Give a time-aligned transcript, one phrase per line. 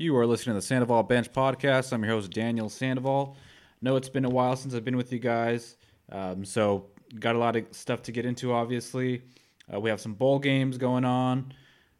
[0.00, 1.92] You are listening to the Sandoval Bench Podcast.
[1.92, 3.36] I'm your host, Daniel Sandoval.
[3.82, 5.76] know it's been a while since I've been with you guys,
[6.10, 6.86] um, so
[7.18, 8.50] got a lot of stuff to get into.
[8.50, 9.20] Obviously,
[9.70, 11.52] uh, we have some bowl games going on.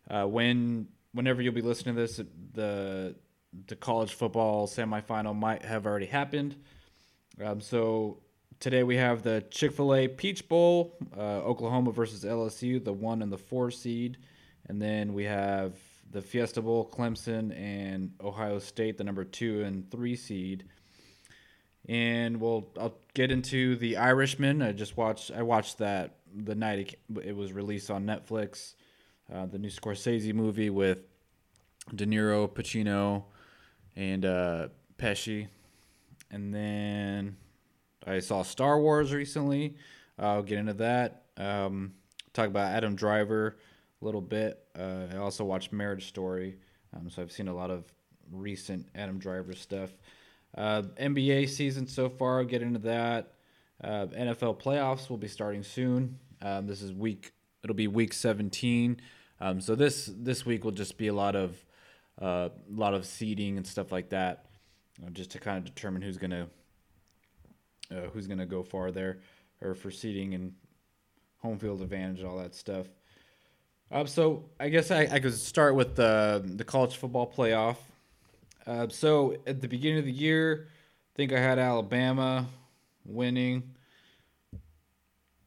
[0.08, 2.22] Uh, when whenever you'll be listening to this,
[2.54, 3.16] the
[3.66, 6.56] the college football semifinal might have already happened.
[7.44, 8.22] Um, so
[8.60, 13.20] today we have the Chick Fil A Peach Bowl, uh, Oklahoma versus LSU, the one
[13.20, 14.16] and the four seed,
[14.68, 15.74] and then we have
[16.10, 20.64] the Fiesta Bowl, Clemson and Ohio State, the number two and three seed.
[21.88, 24.62] And we'll I'll get into the Irishman.
[24.62, 28.74] I just watched I watched that the night it, it was released on Netflix,
[29.32, 31.00] uh, the new Scorsese movie with
[31.94, 33.24] De Niro, Pacino,
[33.96, 35.48] and uh, Pesci.
[36.30, 37.36] And then
[38.06, 39.76] I saw Star Wars recently.
[40.18, 41.24] I'll get into that.
[41.36, 41.94] Um,
[42.32, 43.56] talk about Adam Driver
[44.00, 44.64] a little bit.
[44.78, 46.56] Uh, I also watched Marriage Story,
[46.94, 47.84] um, so I've seen a lot of
[48.32, 49.90] recent Adam Driver stuff.
[50.56, 52.44] Uh, NBA season so far.
[52.44, 53.34] Get into that.
[53.82, 56.18] Uh, NFL playoffs will be starting soon.
[56.42, 57.32] Um, this is week.
[57.62, 59.00] It'll be week 17.
[59.40, 61.64] Um, so this this week will just be a lot of
[62.18, 64.46] a uh, lot of seeding and stuff like that,
[65.12, 66.48] just to kind of determine who's gonna
[67.90, 69.20] uh, who's gonna go far there,
[69.62, 70.52] or for seeding and
[71.38, 72.86] home field advantage, and all that stuff.
[73.92, 77.76] Um, so I guess I, I could start with the the college football playoff.
[78.66, 82.46] Uh, so at the beginning of the year, I think I had Alabama
[83.04, 83.74] winning,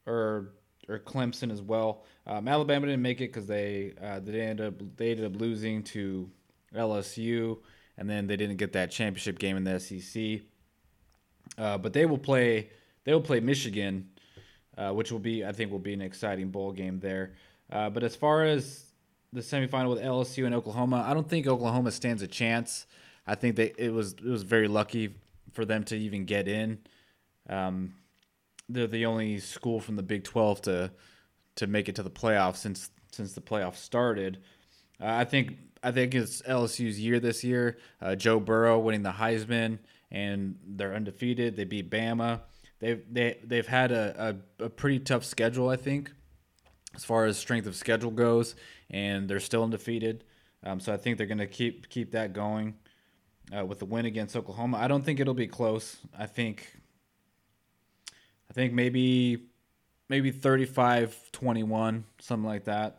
[0.06, 0.50] or
[0.88, 2.04] or Clemson as well.
[2.26, 5.82] Um, Alabama didn't make it because they uh, they ended up they ended up losing
[5.84, 6.30] to
[6.74, 7.58] LSU,
[7.96, 10.40] and then they didn't get that championship game in the SEC.
[11.56, 12.68] Uh, but they will play
[13.04, 14.10] they will play Michigan,
[14.76, 17.32] uh, which will be I think will be an exciting bowl game there.
[17.74, 18.84] Uh, but as far as
[19.32, 22.86] the semifinal with LSU and Oklahoma, I don't think Oklahoma stands a chance.
[23.26, 25.16] I think they it was it was very lucky
[25.52, 26.78] for them to even get in.
[27.48, 27.94] Um,
[28.68, 30.92] they're the only school from the Big Twelve to
[31.56, 34.38] to make it to the playoffs since since the playoffs started.
[35.00, 37.78] Uh, I think I think it's LSU's year this year.
[38.00, 39.78] Uh, Joe Burrow winning the Heisman,
[40.12, 41.56] and they're undefeated.
[41.56, 42.40] They beat Bama.
[42.78, 46.12] They've they they've had a, a, a pretty tough schedule, I think,
[46.94, 48.54] as far as strength of schedule goes,
[48.90, 50.24] and they're still undefeated.
[50.62, 52.74] Um, so I think they're going to keep keep that going
[53.56, 54.78] uh, with the win against Oklahoma.
[54.78, 55.98] I don't think it'll be close.
[56.18, 56.80] I think
[58.50, 59.48] I think maybe
[60.08, 62.98] maybe 35-21, something like that.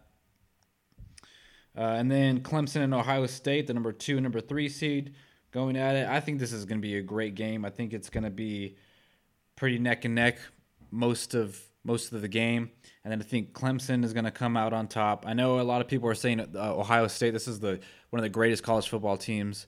[1.78, 5.14] Uh, and then Clemson and Ohio State, the number two, number three seed,
[5.52, 6.08] going at it.
[6.08, 7.64] I think this is going to be a great game.
[7.64, 8.78] I think it's going to be
[9.56, 10.40] pretty neck and neck
[10.92, 12.72] most of most of the game.
[13.04, 15.26] And then I think Clemson is going to come out on top.
[15.28, 17.32] I know a lot of people are saying uh, Ohio State.
[17.32, 17.80] This is the
[18.10, 19.68] one of the greatest college football teams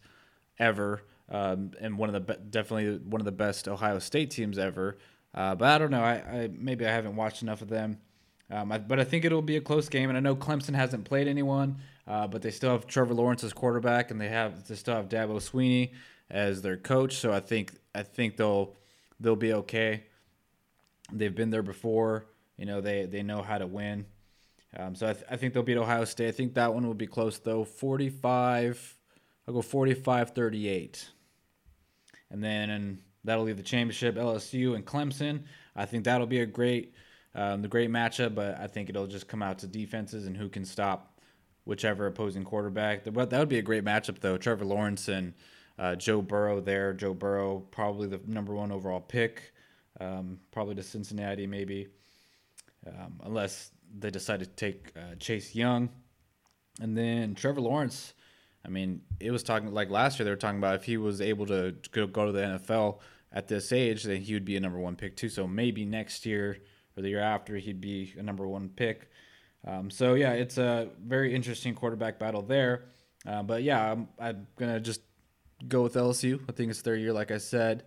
[0.59, 4.57] ever, um, and one of the be- definitely one of the best Ohio State teams
[4.57, 4.97] ever.
[5.33, 6.03] Uh, but I don't know.
[6.03, 7.99] I, I maybe I haven't watched enough of them.
[8.49, 11.03] Um, I, but I think it'll be a close game, and I know Clemson hasn't
[11.03, 14.75] played anyone, uh, but they still have Trevor Lawrence as quarterback, and they have they
[14.75, 15.91] still have Dabo Swinney
[16.29, 17.17] as their coach.
[17.17, 18.75] So I think I think they'll
[19.19, 20.05] they'll be okay.
[21.11, 22.25] They've been there before,
[22.57, 22.81] you know.
[22.81, 24.05] They they know how to win.
[24.75, 26.27] Um, so I, th- I think they'll beat Ohio State.
[26.27, 27.63] I think that one will be close though.
[27.63, 28.97] 45,
[29.47, 31.07] I'll go 45-38.
[32.29, 35.43] And then that'll leave the championship LSU and Clemson.
[35.75, 36.93] I think that'll be a great
[37.37, 40.49] um, the great matchup, but I think it'll just come out to defenses and who
[40.49, 41.21] can stop
[41.65, 43.03] whichever opposing quarterback.
[43.05, 44.37] But that would be a great matchup, though.
[44.37, 45.33] Trevor Lawrence and
[45.77, 46.93] uh, Joe Burrow there.
[46.93, 49.53] Joe Burrow, probably the number one overall pick,
[49.99, 51.87] um, probably to Cincinnati, maybe,
[52.85, 55.89] um, unless they decide to take uh, Chase Young.
[56.79, 58.13] And then Trevor Lawrence,
[58.65, 61.21] I mean, it was talking like last year, they were talking about if he was
[61.21, 62.99] able to go, to the NFL
[63.31, 65.29] at this age, then he would be a number one pick, too.
[65.29, 66.57] So maybe next year
[66.95, 69.09] or the year after, he'd be a number one pick.
[69.65, 72.85] Um, so yeah, it's a very interesting quarterback battle there.
[73.25, 75.01] Uh, but yeah, I'm, I'm, gonna just
[75.67, 76.39] go with LSU.
[76.47, 77.83] I think it's their year, like I said,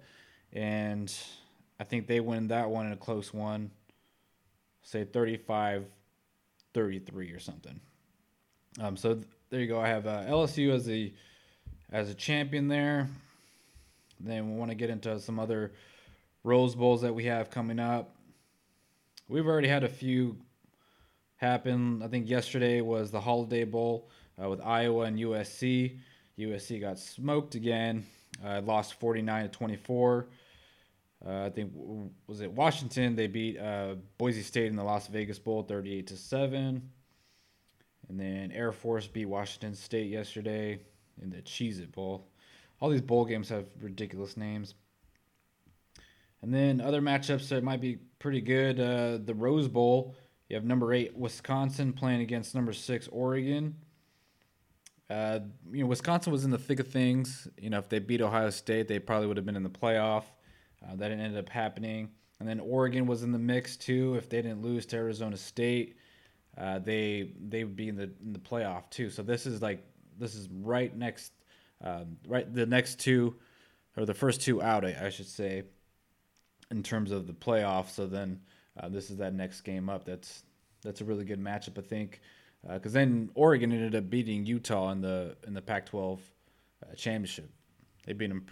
[0.52, 1.12] and
[1.80, 3.70] I think they win that one in a close one,
[4.82, 5.86] say 35
[6.72, 7.80] 33 or something.
[8.80, 9.80] Um, so th- there you go.
[9.80, 11.12] I have uh, LSU as a
[11.90, 13.08] as a champion there.
[14.20, 15.72] Then we want to get into some other
[16.44, 18.14] Rose Bowls that we have coming up.
[19.26, 20.36] We've already had a few
[21.36, 22.02] happen.
[22.02, 24.10] I think yesterday was the Holiday Bowl
[24.40, 25.98] uh, with Iowa and USC.
[26.38, 28.04] USC got smoked again.
[28.44, 30.26] Uh, lost 49 to 24.
[31.24, 31.72] Uh, I think
[32.26, 33.14] was it Washington?
[33.14, 36.90] They beat uh, Boise State in the Las Vegas Bowl 38 to seven.
[38.08, 40.80] And then Air Force beat Washington State yesterday
[41.22, 42.26] in the Cheez It Bowl.
[42.80, 44.74] All these bowl games have ridiculous names.
[46.42, 48.80] And then other matchups that might be pretty good.
[48.80, 50.16] Uh, the Rose Bowl.
[50.48, 53.76] You have number eight Wisconsin playing against number six Oregon.
[55.08, 55.40] Uh,
[55.70, 57.46] you know, Wisconsin was in the thick of things.
[57.60, 60.24] You know, if they beat Ohio State, they probably would have been in the playoff.
[60.86, 62.10] Uh, that ended up happening.
[62.38, 64.14] And then Oregon was in the mix too.
[64.14, 65.96] If they didn't lose to Arizona State,
[66.56, 69.10] uh, they they would be in the in the playoff too.
[69.10, 69.84] So this is like
[70.18, 71.32] this is right next,
[71.82, 73.36] um, right the next two,
[73.96, 75.64] or the first two out, I, should say,
[76.70, 77.90] in terms of the playoff.
[77.90, 78.40] So then
[78.78, 80.04] uh, this is that next game up.
[80.04, 80.44] That's
[80.82, 82.20] that's a really good matchup, I think,
[82.62, 87.50] because uh, then Oregon ended up beating Utah in the in the Pac-12 uh, championship.
[88.06, 88.46] They beat them,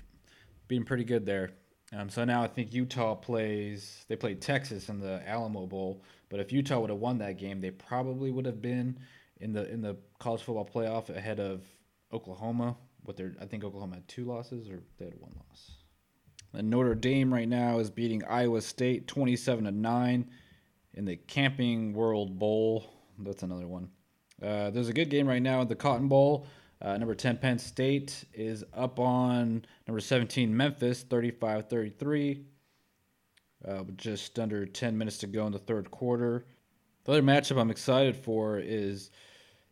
[0.68, 1.52] beat them pretty good there.
[1.96, 4.04] Um, so now I think Utah plays.
[4.08, 7.60] They played Texas in the Alamo Bowl, but if Utah would have won that game,
[7.60, 8.98] they probably would have been
[9.40, 11.62] in the in the college football playoff ahead of
[12.12, 12.76] Oklahoma.
[13.04, 15.70] What their I think Oklahoma had two losses or they had one loss.
[16.54, 20.30] And Notre Dame right now is beating Iowa State 27 to 9
[20.94, 22.86] in the Camping World Bowl.
[23.18, 23.90] That's another one.
[24.42, 26.46] Uh, there's a good game right now at the Cotton Bowl.
[26.80, 32.44] Uh, number 10 Penn State is up on number 17 Memphis 35 33.
[33.66, 36.46] Uh, just under 10 minutes to go in the third quarter.
[37.04, 39.10] The other matchup I'm excited for is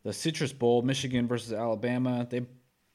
[0.03, 2.27] the Citrus Bowl, Michigan versus Alabama.
[2.29, 2.45] They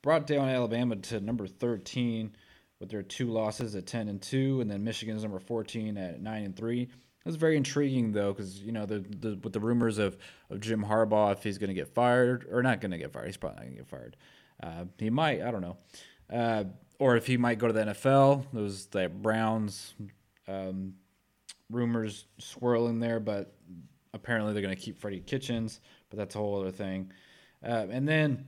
[0.02, 2.34] brought down Alabama to number 13
[2.78, 6.42] with their two losses at 10 and 2, and then Michigan's number 14 at 9
[6.42, 6.88] and 3.
[7.24, 10.16] It's very intriguing though, because you know the, the with the rumors of,
[10.50, 13.26] of Jim Harbaugh if he's going to get fired or not going to get fired.
[13.26, 14.16] He's probably not going to get fired.
[14.62, 15.42] Uh, he might.
[15.42, 15.76] I don't know.
[16.32, 16.64] Uh,
[16.98, 18.46] or if he might go to the NFL.
[18.52, 19.94] Those the Browns
[20.46, 20.94] um,
[21.70, 23.54] rumors swirling there, but
[24.14, 25.80] apparently they're going to keep Freddie Kitchens.
[26.10, 27.12] But that's a whole other thing.
[27.64, 28.46] Uh, and then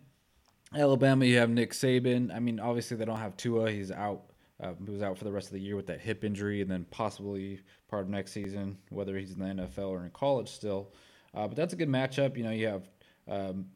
[0.75, 2.35] Alabama, you have Nick Saban.
[2.35, 3.71] I mean, obviously they don't have Tua.
[3.71, 4.23] He's out.
[4.65, 6.71] Uh, he was out for the rest of the year with that hip injury, and
[6.71, 10.93] then possibly part of next season, whether he's in the NFL or in college still.
[11.35, 12.37] Uh, but that's a good matchup.
[12.37, 12.89] You know, you have
[13.29, 13.67] um,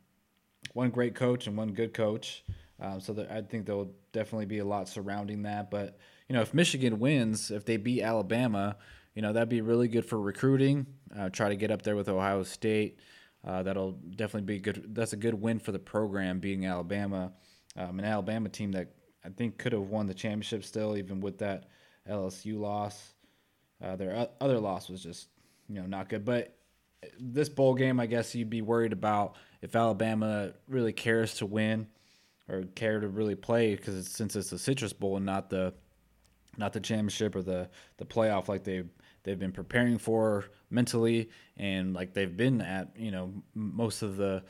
[0.73, 2.43] one great coach and one good coach.
[2.81, 5.71] Um, so I think there will definitely be a lot surrounding that.
[5.71, 5.99] But
[6.29, 8.77] you know, if Michigan wins, if they beat Alabama,
[9.15, 10.87] you know that'd be really good for recruiting.
[11.17, 12.99] Uh, try to get up there with Ohio State.
[13.47, 14.95] Uh, that'll definitely be good.
[14.95, 17.33] That's a good win for the program, being Alabama,
[17.77, 18.93] um, an Alabama team that
[19.25, 21.67] I think could have won the championship still, even with that
[22.09, 23.15] LSU loss.
[23.83, 25.29] Uh, their other loss was just
[25.69, 26.25] you know not good.
[26.25, 26.57] But
[27.19, 31.87] this bowl game, I guess you'd be worried about if Alabama really cares to win
[32.49, 35.75] or care to really play because since it's the Citrus Bowl and not the
[36.57, 37.69] not the championship or the
[37.99, 38.83] the playoff like they
[39.23, 44.43] they've been preparing for mentally and like they've been at you know most of the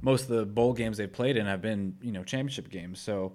[0.00, 3.32] most of the bowl games they've played in have been you know championship games so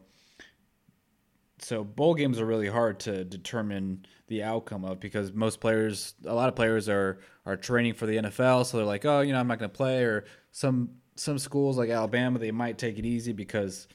[1.61, 6.33] so bowl games are really hard to determine the outcome of because most players a
[6.33, 9.39] lot of players are are training for the NFL so they're like oh you know
[9.39, 10.03] I'm not going to play.
[10.03, 13.88] Or some some schools like Alabama they might take it easy because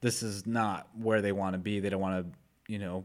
[0.00, 1.80] this is not where they want to be.
[1.80, 3.04] They don't want to you know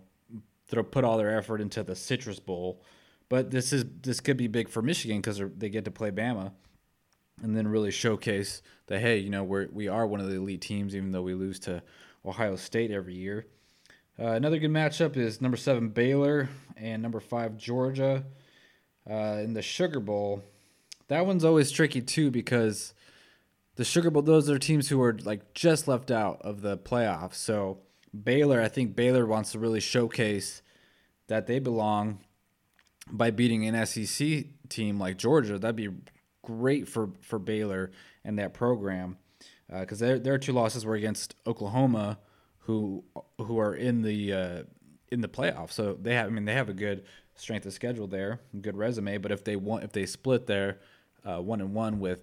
[0.69, 2.83] they'll put all their effort into the Citrus Bowl.
[3.29, 6.51] But this is this could be big for Michigan because they get to play Bama,
[7.41, 10.62] and then really showcase that hey, you know we're we are one of the elite
[10.62, 11.83] teams, even though we lose to
[12.25, 13.45] Ohio State every year.
[14.19, 18.25] Uh, another good matchup is number seven Baylor and number five Georgia
[19.09, 20.43] uh, in the Sugar Bowl.
[21.07, 22.93] That one's always tricky too because
[23.75, 27.35] the Sugar Bowl those are teams who are like just left out of the playoffs.
[27.35, 27.77] So
[28.23, 30.61] Baylor, I think Baylor wants to really showcase
[31.27, 32.19] that they belong
[33.09, 35.57] by beating an SEC team like Georgia.
[35.57, 35.89] That'd be
[36.43, 37.91] great for for Baylor
[38.25, 39.17] and that program
[39.69, 42.19] because uh, their their two losses were against Oklahoma,
[42.69, 43.03] who
[43.39, 44.63] who are in the uh,
[45.11, 45.71] in the playoffs.
[45.71, 49.17] So they have I mean they have a good strength of schedule there, good resume.
[49.17, 50.77] But if they want if they split their
[51.25, 52.21] uh, one and one with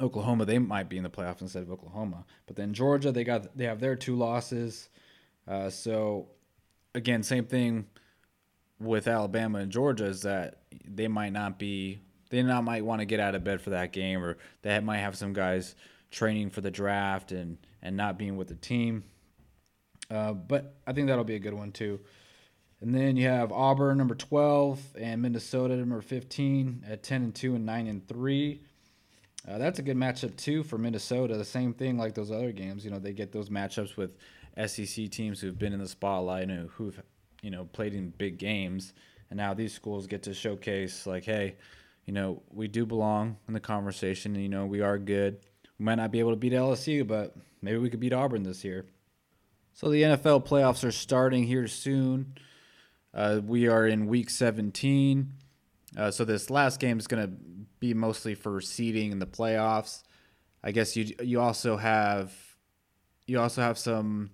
[0.00, 2.24] Oklahoma, they might be in the playoffs instead of Oklahoma.
[2.46, 4.90] But then Georgia, they got they have their two losses.
[5.48, 6.28] Uh, so
[6.94, 7.86] again, same thing
[8.78, 11.98] with Alabama and Georgia is that they might not be
[12.30, 14.98] they not might want to get out of bed for that game or they might
[14.98, 15.74] have some guys
[16.12, 19.02] training for the draft and and not being with the team.
[20.10, 22.00] Uh, but I think that'll be a good one too.
[22.80, 27.56] And then you have Auburn number 12 and Minnesota number 15 at 10 and 2
[27.56, 28.62] and 9 and 3.
[29.48, 31.36] Uh, that's a good matchup too for Minnesota.
[31.36, 32.84] The same thing like those other games.
[32.84, 34.16] You know, they get those matchups with
[34.66, 37.00] SEC teams who've been in the spotlight and who've
[37.42, 38.92] you know, played in big games.
[39.30, 41.56] And now these schools get to showcase, like, hey,
[42.06, 44.34] you know, we do belong in the conversation.
[44.34, 45.38] You know, we are good.
[45.78, 48.64] We might not be able to beat LSU, but maybe we could beat Auburn this
[48.64, 48.86] year.
[49.78, 52.34] So the NFL playoffs are starting here soon.
[53.14, 55.32] Uh, we are in week 17.
[55.96, 57.32] Uh, so this last game is going to
[57.78, 60.02] be mostly for seeding in the playoffs.
[60.64, 62.34] I guess you you also have
[63.28, 64.30] you also have some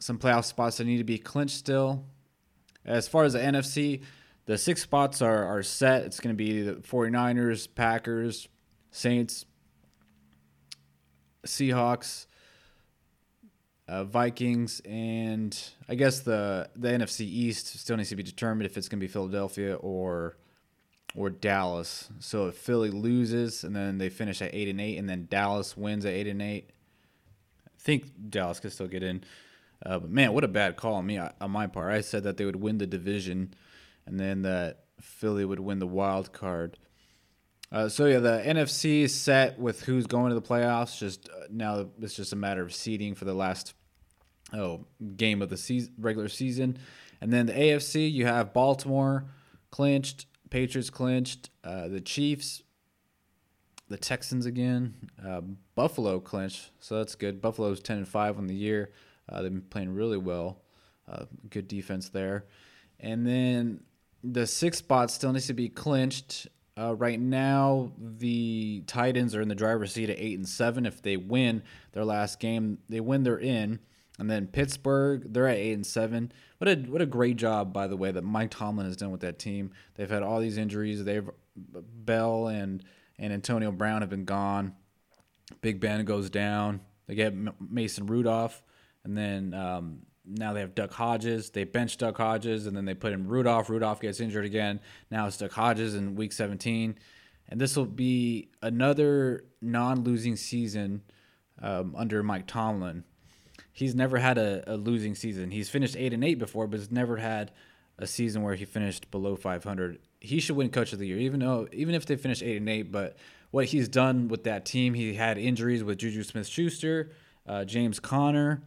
[0.00, 2.06] some playoff spots that need to be clinched still.
[2.84, 4.02] As far as the NFC,
[4.46, 6.02] the six spots are, are set.
[6.02, 8.48] It's going to be the 49ers, Packers,
[8.90, 9.46] Saints,
[11.46, 12.26] Seahawks,
[13.90, 18.76] uh, Vikings, and I guess the the NFC East still needs to be determined if
[18.76, 20.36] it's going to be Philadelphia or
[21.16, 22.08] or Dallas.
[22.20, 25.76] So if Philly loses and then they finish at eight and eight, and then Dallas
[25.76, 26.70] wins at eight and eight,
[27.66, 29.24] I think Dallas could still get in.
[29.84, 31.92] Uh, but man, what a bad call on me on my part.
[31.92, 33.54] I said that they would win the division,
[34.06, 36.78] and then that Philly would win the wild card.
[37.72, 40.96] Uh, so yeah, the NFC is set with who's going to the playoffs.
[40.96, 43.74] Just uh, now, it's just a matter of seeding for the last
[44.52, 46.78] oh game of the season, regular season,
[47.20, 49.26] and then the AFC you have Baltimore
[49.70, 52.62] clinched, Patriots clinched, uh, the Chiefs,
[53.88, 55.40] the Texans again, uh,
[55.74, 57.40] Buffalo clinched, so that's good.
[57.40, 58.90] Buffalo's ten and five on the year.
[59.28, 60.62] Uh, they've been playing really well.
[61.10, 62.46] Uh, good defense there,
[63.00, 63.80] and then
[64.22, 66.46] the sixth spot still needs to be clinched.
[66.78, 70.86] Uh, right now, the Titans are in the driver's seat at eight and seven.
[70.86, 73.80] If they win their last game, they win, they're in.
[74.20, 76.30] And then Pittsburgh, they're at eight and seven.
[76.58, 79.22] What a what a great job, by the way, that Mike Tomlin has done with
[79.22, 79.72] that team.
[79.94, 81.02] They've had all these injuries.
[81.02, 82.84] They've Bell and
[83.18, 84.74] and Antonio Brown have been gone.
[85.62, 86.82] Big Ben goes down.
[87.06, 88.62] They get Mason Rudolph,
[89.04, 91.48] and then um, now they have Duck Hodges.
[91.48, 93.70] They bench Duck Hodges, and then they put in Rudolph.
[93.70, 94.80] Rudolph gets injured again.
[95.10, 96.94] Now it's Duck Hodges in Week 17,
[97.48, 101.04] and this will be another non-losing season
[101.62, 103.04] um, under Mike Tomlin
[103.72, 105.50] he's never had a, a losing season.
[105.50, 107.52] He's finished eight and eight before, but has never had
[107.98, 109.98] a season where he finished below 500.
[110.20, 112.68] He should win Coach of the Year, even though even if they finish eight and
[112.68, 112.90] eight.
[112.90, 113.16] But
[113.50, 117.12] what he's done with that team, he had injuries with Juju Smith-Schuster,
[117.46, 118.62] uh, James Conner,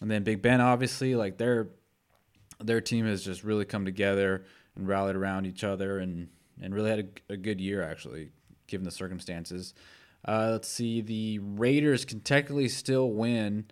[0.00, 0.60] and then Big Ben.
[0.60, 1.68] Obviously, like their
[2.62, 4.44] their team has just really come together
[4.76, 6.28] and rallied around each other, and
[6.60, 8.30] and really had a, a good year actually,
[8.66, 9.74] given the circumstances.
[10.26, 13.66] Uh, let's see, the Raiders can technically still win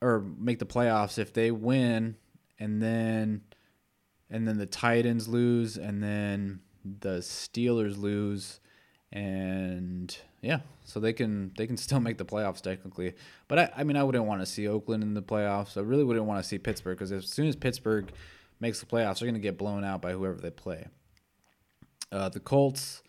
[0.00, 2.16] or make the playoffs if they win
[2.58, 3.42] and then
[4.30, 8.60] and then the Titans lose and then the Steelers lose
[9.10, 13.14] and yeah, so they can they can still make the playoffs technically.
[13.48, 15.76] But I, I mean I wouldn't want to see Oakland in the playoffs.
[15.76, 18.10] I really wouldn't want to see Pittsburgh because as soon as Pittsburgh
[18.60, 20.86] makes the playoffs, they're going to get blown out by whoever they play.
[22.10, 23.02] Uh, the Colts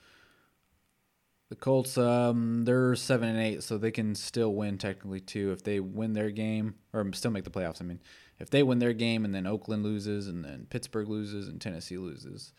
[1.49, 5.63] the Colts, um, they're seven and eight, so they can still win technically too if
[5.63, 7.81] they win their game or still make the playoffs.
[7.81, 7.99] I mean,
[8.39, 11.97] if they win their game and then Oakland loses and then Pittsburgh loses and Tennessee
[11.97, 12.53] loses,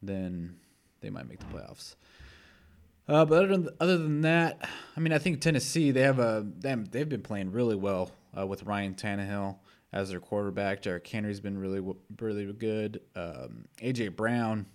[0.00, 0.56] then
[1.00, 1.96] they might make the playoffs.
[3.08, 6.44] Uh, but other than, other than that, I mean, I think Tennessee they have a
[6.46, 9.58] them they've been playing really well uh, with Ryan Tannehill
[9.92, 10.82] as their quarterback.
[10.82, 11.80] Derrick Henry's been really
[12.20, 13.00] really good.
[13.14, 14.66] Um, AJ Brown,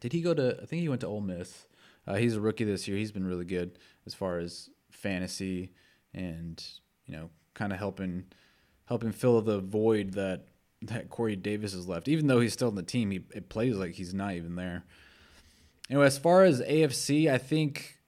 [0.00, 0.58] did he go to?
[0.62, 1.66] I think he went to Ole Miss.
[2.08, 2.96] Uh, he's a rookie this year.
[2.96, 5.70] He's been really good as far as fantasy
[6.14, 6.64] and
[7.04, 8.24] you know kind of helping
[8.86, 10.46] helping fill the void that
[10.82, 12.08] that Corey Davis has left.
[12.08, 14.84] Even though he's still in the team, he it plays like he's not even there.
[15.90, 17.98] Anyway, as far as AFC, I think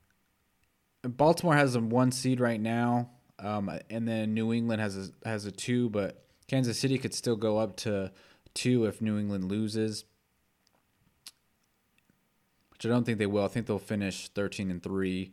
[1.03, 5.45] Baltimore has a one seed right now, um, and then New England has a has
[5.45, 8.13] a two, but Kansas City could still go up to
[8.55, 10.05] two if New England loses
[12.81, 13.45] which I don't think they will.
[13.45, 15.31] I think they'll finish 13 and 3.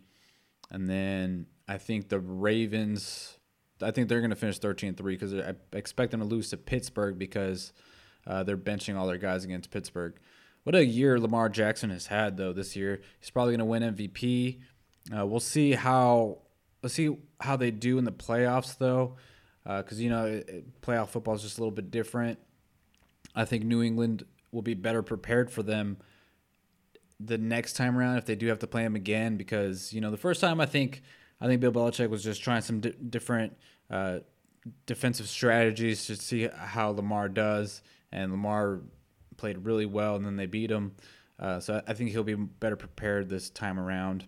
[0.69, 3.37] And then I think the Ravens,
[3.81, 6.49] I think they're going to finish 13 and 3 because I expect them to lose
[6.49, 7.71] to Pittsburgh because
[8.25, 10.19] uh, they're benching all their guys against Pittsburgh.
[10.63, 12.99] What a year Lamar Jackson has had, though, this year.
[13.21, 14.59] He's probably going to win MVP.
[15.17, 16.39] Uh, we'll see how.
[16.83, 19.15] Let's see how they do in the playoffs, though,
[19.63, 22.39] because uh, you know it, it, playoff football is just a little bit different.
[23.33, 25.97] I think New England will be better prepared for them
[27.19, 30.12] the next time around if they do have to play him again because you know
[30.12, 31.01] the first time I think
[31.41, 33.57] I think Bill Belichick was just trying some di- different
[33.89, 34.19] uh,
[34.86, 37.81] defensive strategies to see how Lamar does
[38.12, 38.81] and Lamar
[39.36, 40.93] played really well and then they beat him
[41.39, 44.25] uh, so I think he'll be better prepared this time around.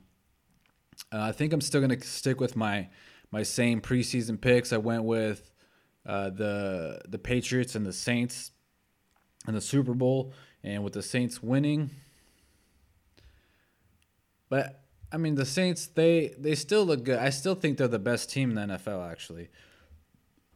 [1.12, 2.88] Uh, I think I'm still going to stick with my
[3.32, 4.74] my same preseason picks.
[4.74, 5.52] I went with
[6.06, 8.52] uh, the the Patriots and the Saints
[9.48, 11.90] in the Super Bowl, and with the Saints winning,
[14.50, 17.20] but I mean, the Saints they they still look good.
[17.20, 19.50] I still think they're the best team in the NFL actually.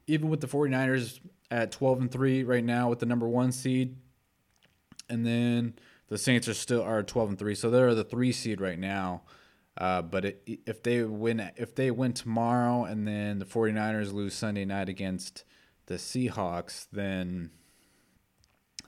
[0.06, 1.20] Even with the 49ers
[1.50, 3.96] at 12 and 3 right now with the number 1 seed
[5.10, 5.76] and then
[6.10, 7.56] the Saints are still are 12 and 3.
[7.56, 9.24] So they're the 3 seed right now.
[9.76, 14.36] Uh, but it, if they win if they win tomorrow and then the 49ers lose
[14.36, 15.46] Sunday night against
[15.88, 17.50] the Seahawks, then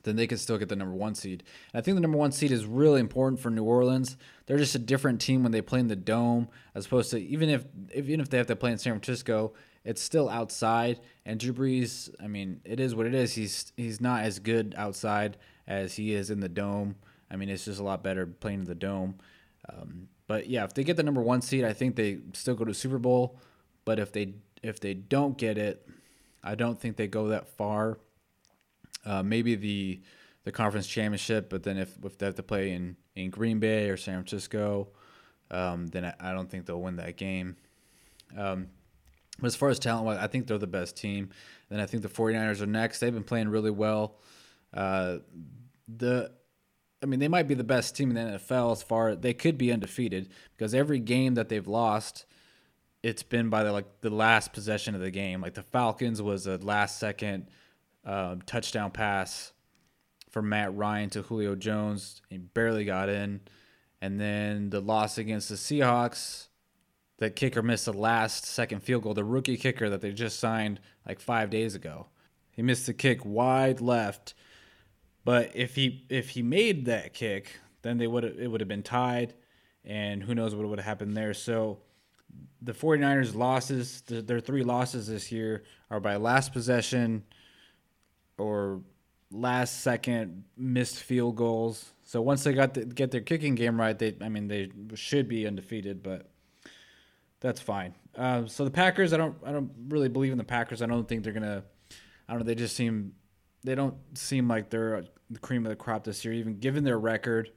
[0.05, 1.43] then they could still get the number one seed.
[1.73, 4.15] And I think the number one seed is really important for New Orleans.
[4.45, 7.49] They're just a different team when they play in the dome, as opposed to even
[7.49, 11.01] if even if they have to play in San Francisco, it's still outside.
[11.25, 13.33] And Drew Brees, I mean, it is what it is.
[13.33, 16.95] He's he's not as good outside as he is in the dome.
[17.29, 19.15] I mean, it's just a lot better playing in the dome.
[19.67, 22.65] Um, but yeah, if they get the number one seed, I think they still go
[22.65, 23.39] to Super Bowl.
[23.83, 25.87] But if they if they don't get it,
[26.43, 27.97] I don't think they go that far.
[29.05, 30.01] Uh, maybe the
[30.43, 33.89] the conference championship, but then if if they have to play in in Green Bay
[33.89, 34.89] or San Francisco,
[35.51, 37.55] um, then I, I, don't think they'll win that game.
[38.37, 38.67] Um,
[39.39, 41.29] but as far as talent wise, I think they're the best team.
[41.69, 42.99] Then I think the 49ers are next.
[42.99, 44.17] They've been playing really well.
[44.73, 45.17] Uh,
[45.87, 46.31] the
[47.03, 49.57] I mean, they might be the best team in the NFL as far they could
[49.57, 52.25] be undefeated because every game that they've lost,
[53.03, 55.41] it's been by the like the last possession of the game.
[55.41, 57.47] Like the Falcons was a last second
[58.05, 59.53] uh, touchdown pass
[60.29, 62.21] from Matt Ryan to Julio Jones.
[62.29, 63.41] He barely got in,
[64.01, 66.47] and then the loss against the Seahawks.
[67.17, 69.13] that kicker missed the last second field goal.
[69.13, 72.07] The rookie kicker that they just signed like five days ago,
[72.51, 74.33] he missed the kick wide left
[75.25, 78.83] but if he if he made that kick, then they would it would have been
[78.83, 79.33] tied,
[79.83, 81.33] and who knows what would have happened there.
[81.33, 81.79] So
[82.61, 87.23] the 49ers losses, their three losses this year are by last possession
[88.37, 88.81] or
[89.31, 91.93] last second missed field goals.
[92.03, 95.27] So once they got to get their kicking game right, they I mean they should
[95.27, 96.29] be undefeated, but
[97.39, 97.93] that's fine.
[98.15, 100.81] Uh, so the Packers, I don't I don't really believe in the Packers.
[100.81, 101.63] I don't think they're gonna.
[102.27, 102.45] I don't know.
[102.45, 103.13] They just seem
[103.63, 106.99] they don't seem like they're the cream of the crop this year, even given their
[106.99, 107.51] record.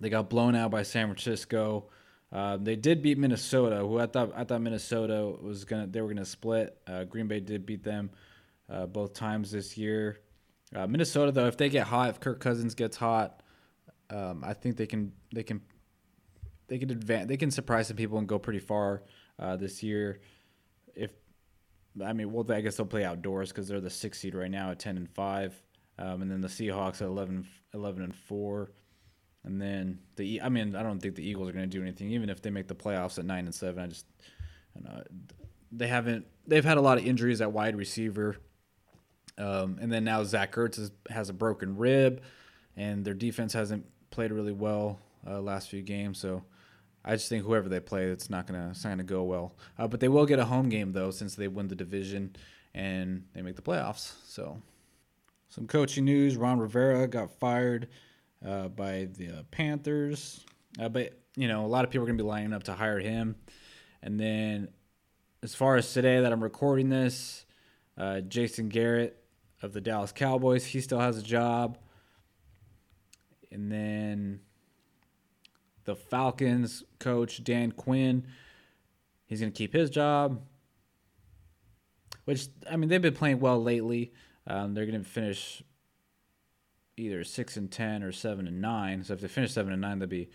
[0.00, 1.86] They got blown out by San Francisco.
[2.32, 6.08] Uh, they did beat Minnesota, who I thought I thought Minnesota was gonna they were
[6.08, 6.76] gonna split.
[6.86, 8.10] Uh, Green Bay did beat them
[8.68, 10.20] uh, both times this year.
[10.74, 13.42] Uh, Minnesota though, if they get hot, if Kirk Cousins gets hot,
[14.10, 15.60] um, I think they can they can
[16.66, 19.02] they can advance they can surprise some people and go pretty far
[19.38, 20.20] uh, this year.
[20.94, 21.12] If
[22.04, 24.70] I mean, well, I guess they'll play outdoors because they're the sixth seed right now
[24.70, 25.54] at ten and five.
[25.98, 28.72] Um, and then the Seahawks at 11, 11 and four,
[29.44, 32.10] and then the I mean I don't think the Eagles are going to do anything
[32.10, 33.84] even if they make the playoffs at nine and seven.
[33.84, 34.06] I just
[34.76, 35.02] I know,
[35.70, 38.36] they haven't they've had a lot of injuries at wide receiver,
[39.38, 42.22] um, and then now Zach Ertz has, has a broken rib,
[42.76, 46.18] and their defense hasn't played really well uh, last few games.
[46.18, 46.42] So
[47.04, 49.56] I just think whoever they play, it's not gonna it's not gonna go well.
[49.78, 52.36] Uh, but they will get a home game though since they win the division
[52.74, 54.12] and they make the playoffs.
[54.26, 54.62] So.
[55.54, 57.86] Some coaching news: Ron Rivera got fired
[58.44, 60.44] uh, by the uh, Panthers,
[60.80, 62.72] uh, but you know a lot of people are going to be lining up to
[62.72, 63.36] hire him.
[64.02, 64.70] And then,
[65.44, 67.46] as far as today that I'm recording this,
[67.96, 69.23] uh, Jason Garrett
[69.64, 71.78] of the Dallas Cowboys, he still has a job.
[73.50, 74.40] And then
[75.84, 78.26] the Falcons coach Dan Quinn,
[79.26, 80.42] he's going to keep his job.
[82.24, 84.12] Which I mean, they've been playing well lately.
[84.46, 85.62] Um, they're going to finish
[86.96, 89.04] either six and ten or seven and nine.
[89.04, 90.30] So if they finish seven and nine, they'd be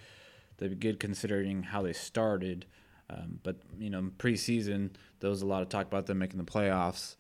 [0.58, 2.66] they'd be good considering how they started.
[3.10, 6.44] Um, but you know, preseason there was a lot of talk about them making the
[6.44, 7.16] playoffs.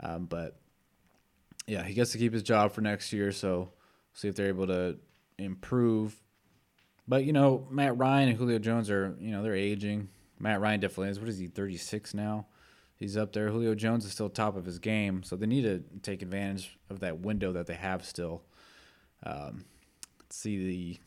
[0.00, 0.60] Um, but
[1.66, 3.32] yeah, he gets to keep his job for next year.
[3.32, 3.70] So
[4.12, 4.98] see if they're able to
[5.38, 6.20] improve.
[7.06, 10.08] But you know, Matt Ryan and Julio Jones are you know they're aging.
[10.38, 11.20] Matt Ryan definitely is.
[11.20, 11.46] What is he?
[11.46, 12.46] Thirty six now
[13.00, 13.48] he's up there.
[13.48, 17.00] Julio Jones is still top of his game, so they need to take advantage of
[17.00, 18.42] that window that they have still.
[19.24, 19.64] Um,
[20.28, 21.00] see the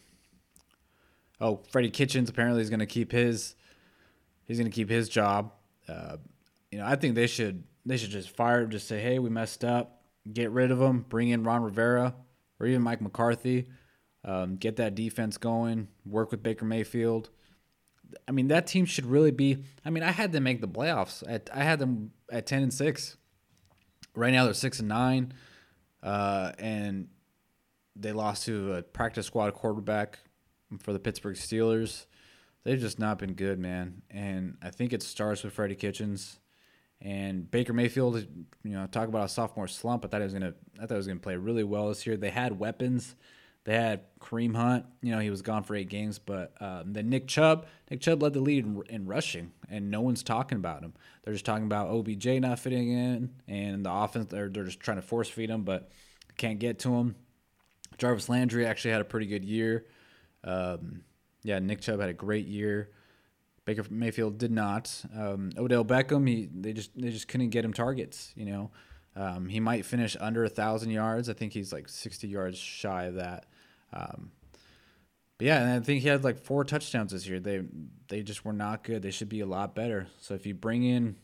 [1.39, 3.55] oh Freddie Kitchens apparently is going to keep his
[4.43, 5.53] he's going to keep his job.
[5.87, 6.17] Uh,
[6.71, 8.71] you know, I think they should they should just fire him.
[8.71, 10.02] Just say, hey, we messed up.
[10.31, 11.05] Get rid of him.
[11.07, 12.15] Bring in Ron Rivera
[12.59, 13.67] or even Mike McCarthy.
[14.23, 15.89] Um, get that defense going.
[16.05, 17.29] Work with Baker Mayfield.
[18.27, 19.63] I mean, that team should really be.
[19.83, 21.23] I mean, I had them make the playoffs.
[21.27, 23.17] At, I had them at ten and six.
[24.15, 25.33] Right now, they're six and nine,
[26.03, 27.07] uh, and
[27.95, 30.19] they lost to a practice squad quarterback
[30.79, 32.05] for the Pittsburgh Steelers.
[32.63, 34.03] They've just not been good, man.
[34.09, 36.39] And I think it starts with Freddie Kitchens
[37.03, 38.25] and Baker Mayfield.
[38.63, 40.05] You know, talk about a sophomore slump.
[40.05, 40.53] I thought he was gonna.
[40.77, 42.17] I thought he was gonna play really well this year.
[42.17, 43.15] They had weapons.
[43.65, 44.85] They had Kareem Hunt.
[45.01, 47.65] You know, he was gone for eight games, but um, then Nick Chubb.
[47.89, 50.93] Nick Chubb led the lead in, in, rushing, and no one's talking about him.
[51.23, 54.27] They're just talking about OBJ not fitting in, and the offense.
[54.29, 55.89] They're they're just trying to force feed him, but
[56.37, 57.15] can't get to him.
[57.97, 59.85] Jarvis Landry actually had a pretty good year.
[60.43, 61.03] Um,
[61.43, 62.89] yeah, Nick Chubb had a great year.
[63.65, 65.03] Baker Mayfield did not.
[65.15, 68.33] Um, Odell Beckham, he they just they just couldn't get him targets.
[68.35, 68.71] You know,
[69.15, 71.29] um, he might finish under a thousand yards.
[71.29, 73.45] I think he's like sixty yards shy of that.
[73.93, 74.31] Um,
[75.37, 77.39] but yeah, and I think he had like four touchdowns this year.
[77.39, 77.61] They
[78.09, 79.01] they just were not good.
[79.01, 80.07] They should be a lot better.
[80.19, 81.15] So if you bring in,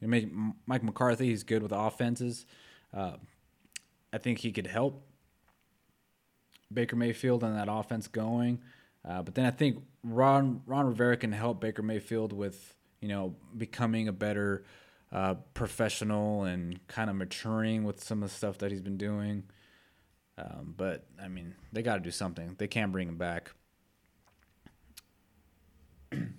[0.00, 0.28] you make
[0.66, 2.46] Mike McCarthy, he's good with offenses.
[2.92, 3.16] Uh,
[4.12, 5.06] I think he could help
[6.72, 8.60] Baker Mayfield and that offense going.
[9.08, 13.36] Uh, but then I think Ron Ron Rivera can help Baker Mayfield with you know
[13.56, 14.64] becoming a better
[15.12, 19.44] uh, professional and kind of maturing with some of the stuff that he's been doing.
[20.38, 22.54] Um, but I mean, they got to do something.
[22.58, 23.52] They can't bring him back.
[26.12, 26.34] and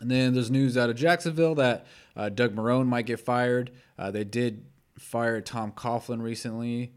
[0.00, 3.72] then there's news out of Jacksonville that uh, Doug Marrone might get fired.
[3.98, 4.66] Uh, they did
[4.98, 6.92] fire Tom Coughlin recently.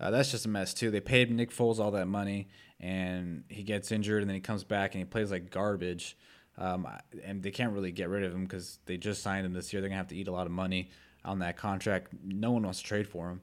[0.00, 0.90] Uh, that's just a mess too.
[0.90, 2.48] They paid Nick Foles all that money,
[2.80, 6.16] and he gets injured, and then he comes back and he plays like garbage.
[6.56, 6.88] Um,
[7.24, 9.80] and they can't really get rid of him because they just signed him this year.
[9.80, 10.90] They're gonna have to eat a lot of money
[11.24, 12.12] on that contract.
[12.24, 13.40] No one wants to trade for him.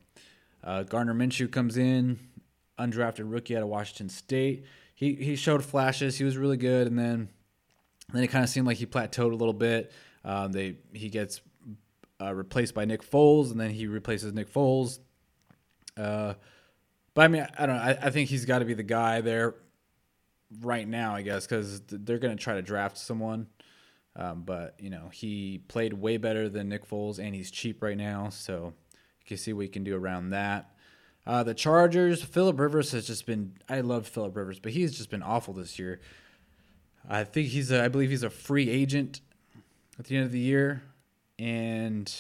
[0.63, 2.19] Uh, Minshew comes in,
[2.79, 4.65] undrafted rookie out of Washington State.
[4.95, 6.17] He he showed flashes.
[6.17, 7.29] He was really good, and then
[8.11, 9.91] then it kind of seemed like he plateaued a little bit.
[10.23, 11.41] Um, they he gets
[12.21, 14.99] uh, replaced by Nick Foles, and then he replaces Nick Foles.
[15.97, 16.33] Uh,
[17.15, 17.81] but I mean, I don't know.
[17.81, 19.55] I, I think he's got to be the guy there
[20.61, 23.47] right now, I guess, because they're going to try to draft someone.
[24.15, 27.97] Um, but you know, he played way better than Nick Foles, and he's cheap right
[27.97, 30.71] now, so you can see what you can do around that.
[31.27, 33.53] Uh, the Chargers, Philip Rivers has just been.
[33.67, 35.99] I love Philip Rivers, but he's just been awful this year.
[37.09, 37.71] I think he's.
[37.71, 39.21] A, I believe he's a free agent
[39.97, 40.83] at the end of the year,
[41.39, 42.11] and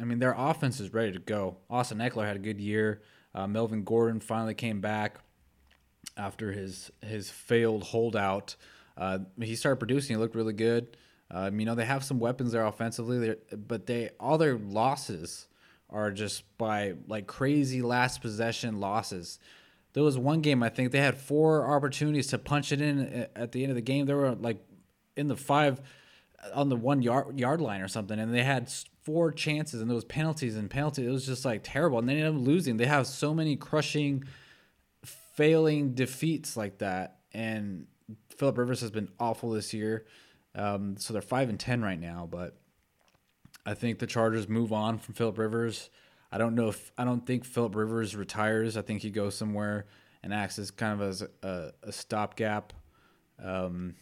[0.00, 1.58] I mean their offense is ready to go.
[1.70, 3.02] Austin Ekeler had a good year.
[3.38, 5.20] Uh, Melvin Gordon finally came back
[6.16, 8.56] after his his failed holdout.
[8.96, 10.16] Uh, he started producing.
[10.16, 10.96] He looked really good.
[11.30, 15.46] Um, you know they have some weapons there offensively, but they all their losses
[15.88, 19.38] are just by like crazy last possession losses.
[19.92, 23.52] There was one game I think they had four opportunities to punch it in at
[23.52, 24.06] the end of the game.
[24.06, 24.58] They were like
[25.16, 25.80] in the five
[26.52, 28.68] on the one yard yard line or something, and they had
[29.08, 31.06] four chances and those penalties and penalties.
[31.06, 32.76] It was just like terrible, and they ended up losing.
[32.76, 34.24] They have so many crushing,
[35.02, 37.86] failing defeats like that, and
[38.36, 40.04] Philip Rivers has been awful this year.
[40.54, 42.58] Um, so they're five and ten right now, but
[43.64, 45.88] I think the Chargers move on from Philip Rivers.
[46.30, 48.76] I don't know if I don't think Philip Rivers retires.
[48.76, 49.86] I think he goes somewhere
[50.22, 52.74] and acts as kind of as a, a, stopgap.
[53.42, 53.94] Um,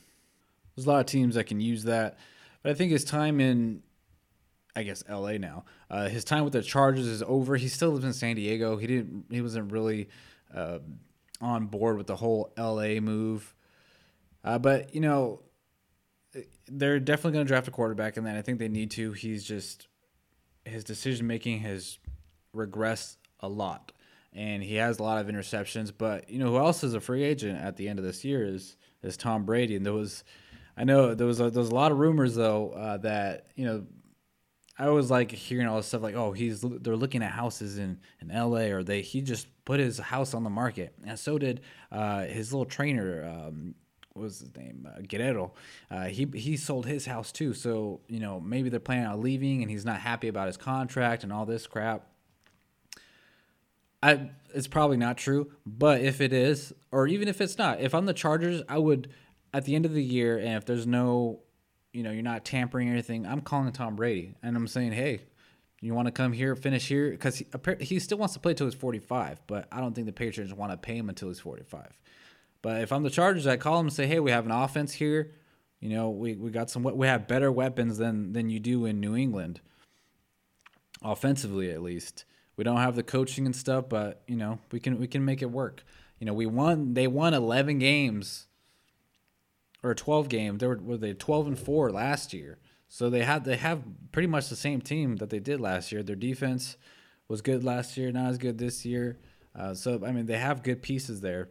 [0.75, 2.19] there's a lot of teams that can use that,
[2.64, 3.83] but I think his time in
[4.77, 5.39] I guess L.A.
[5.39, 5.65] now.
[5.91, 7.57] Uh, his time with the Chargers is over.
[7.57, 8.77] He still lives in San Diego.
[8.77, 9.25] He didn't.
[9.31, 10.11] He wasn't really
[10.55, 10.81] uh,
[11.41, 13.01] on board with the whole L.A.
[13.01, 13.55] move.
[14.45, 15.41] Uh, but you know,
[16.69, 19.12] they're definitely going to draft a quarterback, and then I think they need to.
[19.12, 19.89] He's just
[20.65, 21.99] his decision making has
[22.55, 23.93] regressed a lot,
[24.35, 25.91] and he has a lot of interceptions.
[25.97, 28.45] But you know, who else is a free agent at the end of this year
[28.45, 30.23] is is Tom Brady, and there was.
[30.79, 33.65] I know there was a, there was a lot of rumors though uh, that you
[33.65, 33.87] know
[34.79, 37.99] I was like hearing all this stuff like, oh, he's they're looking at houses in
[38.21, 38.73] in L.A.
[38.73, 42.53] or they he just put his house on the market, and so did uh, his
[42.53, 43.25] little trainer.
[43.25, 43.75] Um,
[44.12, 44.89] what was his name?
[44.91, 45.53] Uh, Guerrero.
[45.91, 47.55] Uh, he he sold his house too.
[47.55, 51.23] So you know maybe they're planning on leaving, and he's not happy about his contract
[51.23, 52.07] and all this crap.
[54.03, 57.95] I it's probably not true, but if it is, or even if it's not, if
[57.95, 59.12] I'm the Chargers, I would
[59.55, 61.41] at the end of the year, and if there's no
[61.96, 63.26] you know, you're not tampering or anything.
[63.26, 65.20] I'm calling Tom Brady and I'm saying, hey,
[65.80, 67.11] you want to come here, finish here?
[67.11, 67.46] Because he,
[67.80, 70.72] he still wants to play till he's 45, but I don't think the Patriots want
[70.72, 71.98] to pay him until he's 45.
[72.61, 74.92] But if I'm the Chargers, I call him and say, hey, we have an offense
[74.92, 75.32] here.
[75.80, 79.00] You know, we, we got some, we have better weapons than, than you do in
[79.00, 79.62] New England,
[81.02, 82.26] offensively at least.
[82.56, 85.42] We don't have the coaching and stuff, but you know, we can we can make
[85.42, 85.85] it work.
[86.18, 86.94] You know, we won.
[86.94, 88.45] They won 11 games
[89.87, 90.59] or 12 game.
[90.59, 92.59] They were were they 12 and 4 last year.
[92.88, 96.03] So they had they have pretty much the same team that they did last year.
[96.03, 96.77] Their defense
[97.29, 99.18] was good last year, not as good this year.
[99.55, 101.51] Uh, so I mean, they have good pieces there.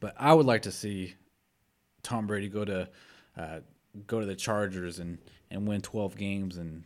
[0.00, 1.14] But I would like to see
[2.02, 2.88] Tom Brady go to
[3.36, 3.60] uh,
[4.06, 5.18] go to the Chargers and
[5.50, 6.84] and win 12 games and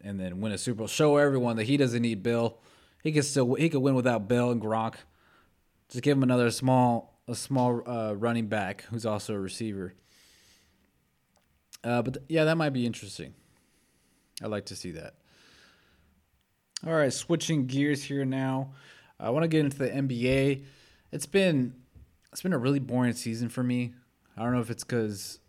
[0.00, 0.86] and then win a Super Bowl.
[0.86, 2.58] Show everyone that he doesn't need Bill.
[3.02, 4.94] He can still he could win without Bill and Gronk.
[5.88, 9.94] Just give him another small a small uh, running back who's also a receiver.
[11.84, 13.34] Uh, but th- yeah, that might be interesting.
[14.42, 15.14] I'd like to see that.
[16.86, 18.70] All right, switching gears here now.
[19.20, 20.64] I want to get into the NBA.
[21.12, 21.74] It's been
[22.32, 23.94] it's been a really boring season for me.
[24.36, 25.40] I don't know if it's because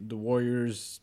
[0.00, 1.00] the Warriors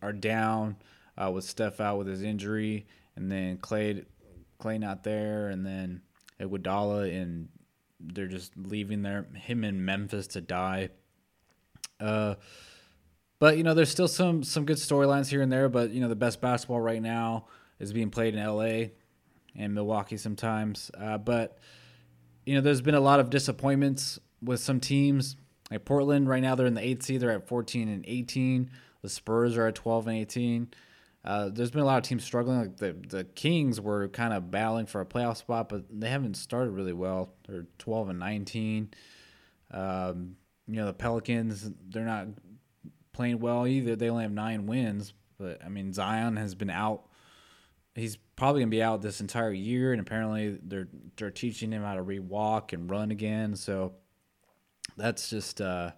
[0.00, 0.76] are down
[1.18, 4.04] uh, with Steph out with his injury, and then Clay
[4.58, 6.00] Clay not there, and then
[6.40, 7.48] Iguodala, and
[8.00, 10.90] they're just leaving there him in Memphis to die.
[11.98, 12.34] Uh,
[13.38, 15.68] but you know, there's still some some good storylines here and there.
[15.68, 17.46] But you know, the best basketball right now
[17.78, 18.92] is being played in L.A.
[19.54, 20.90] and Milwaukee sometimes.
[20.98, 21.58] Uh, but
[22.44, 25.36] you know, there's been a lot of disappointments with some teams.
[25.70, 27.20] Like Portland right now, they're in the eighth seed.
[27.20, 28.70] They're at 14 and 18.
[29.02, 30.68] The Spurs are at 12 and 18.
[31.26, 32.58] Uh, there's been a lot of teams struggling.
[32.58, 36.36] Like the the Kings were kind of battling for a playoff spot, but they haven't
[36.36, 37.34] started really well.
[37.48, 38.90] They're 12 and 19.
[39.72, 40.36] Um,
[40.68, 42.28] you know the Pelicans, they're not
[43.12, 43.96] playing well either.
[43.96, 47.08] They only have nine wins, but I mean Zion has been out.
[47.94, 51.94] He's probably gonna be out this entire year, and apparently they're they're teaching him how
[51.94, 53.56] to re-walk and run again.
[53.56, 53.94] So
[54.96, 55.90] that's just uh,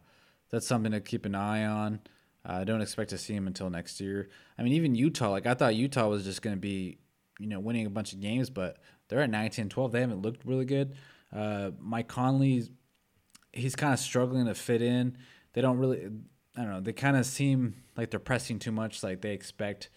[0.50, 2.00] that's something to keep an eye on.
[2.48, 4.30] I don't expect to see him until next year.
[4.58, 6.98] I mean, even Utah, like I thought Utah was just going to be,
[7.38, 9.92] you know, winning a bunch of games, but they're at 19 12.
[9.92, 10.94] They haven't looked really good.
[11.34, 12.68] Uh, Mike Conley,
[13.52, 15.18] he's kind of struggling to fit in.
[15.52, 16.08] They don't really,
[16.56, 19.02] I don't know, they kind of seem like they're pressing too much.
[19.02, 19.90] Like they expect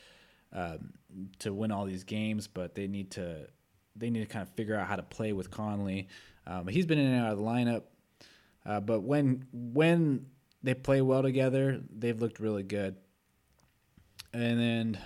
[0.52, 0.94] um,
[1.40, 3.48] to win all these games, but they need to,
[3.96, 6.10] they need to kind of figure out how to play with Conley.
[6.46, 7.84] Um, he's been in and out of the lineup.
[8.66, 10.28] Uh, but when when
[10.63, 11.82] they play well together.
[11.89, 12.95] They've looked really good.
[14.34, 15.00] And then,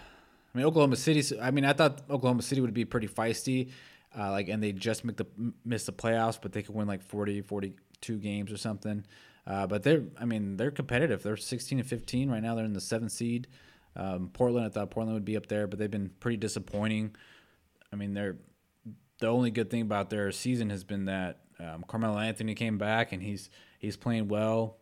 [0.54, 1.40] I mean, Oklahoma City.
[1.40, 3.72] I mean, I thought Oklahoma City would be pretty feisty,
[4.18, 5.26] uh, like, and they just make the
[5.64, 9.06] miss the playoffs, but they could win like 40, 42 games or something.
[9.48, 11.24] Uh, but they're, I mean, they're competitive.
[11.24, 12.56] They're 16 and 15 right now.
[12.56, 13.48] They're in the seventh seed.
[13.96, 17.16] Um, Portland, I thought Portland would be up there, but they've been pretty disappointing.
[17.94, 18.38] I mean, they're
[19.20, 23.14] the only good thing about their season has been that um, Carmelo Anthony came back
[23.14, 24.78] and he's he's playing well.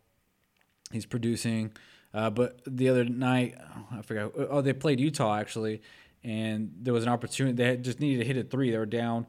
[0.93, 1.73] He's producing.
[2.13, 3.57] Uh, but the other night,
[3.91, 4.31] I forgot.
[4.37, 5.81] Oh, they played Utah actually,
[6.23, 7.55] and there was an opportunity.
[7.55, 8.71] They just needed to hit a three.
[8.71, 9.27] They were down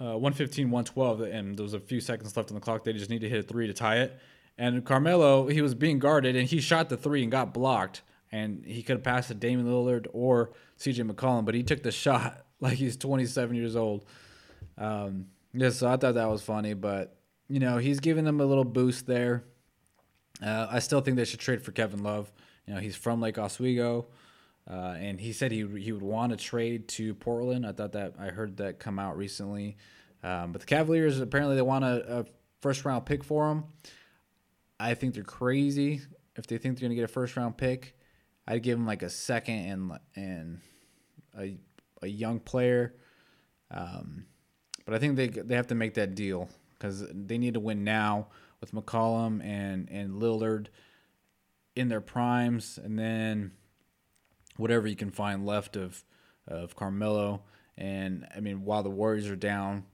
[0.00, 2.84] uh, 115, 112, and there was a few seconds left on the clock.
[2.84, 4.18] They just needed to hit a three to tie it.
[4.56, 8.02] And Carmelo, he was being guarded, and he shot the three and got blocked.
[8.30, 11.92] And he could have passed to Damian Lillard or CJ McCollum, but he took the
[11.92, 14.04] shot like he's 27 years old.
[14.78, 17.16] Um, yeah, so I thought that was funny, but
[17.48, 19.44] you know he's giving them a little boost there.
[20.42, 22.32] Uh, I still think they should trade for Kevin Love.
[22.66, 24.06] You know, he's from Lake Oswego,
[24.68, 27.66] uh, and he said he he would want to trade to Portland.
[27.66, 29.76] I thought that I heard that come out recently,
[30.22, 32.24] um, but the Cavaliers apparently they want a, a,
[32.60, 33.64] first round pick for him.
[34.80, 36.00] I think they're crazy
[36.36, 37.94] if they think they're gonna get a first round pick.
[38.46, 40.60] I'd give them like a second and and
[41.38, 41.58] a
[42.02, 42.94] a young player.
[43.70, 44.26] Um,
[44.84, 47.84] but I think they they have to make that deal because they need to win
[47.84, 48.28] now
[48.64, 50.68] with McCollum and and Lillard
[51.76, 53.52] in their primes, and then
[54.56, 56.04] whatever you can find left of
[56.48, 57.42] of Carmelo.
[57.76, 59.84] And I mean, while the Warriors are down,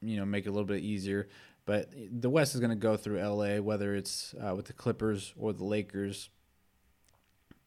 [0.00, 1.28] you know, make it a little bit easier.
[1.64, 5.32] But the West is going to go through LA, whether it's uh, with the Clippers
[5.38, 6.28] or the Lakers.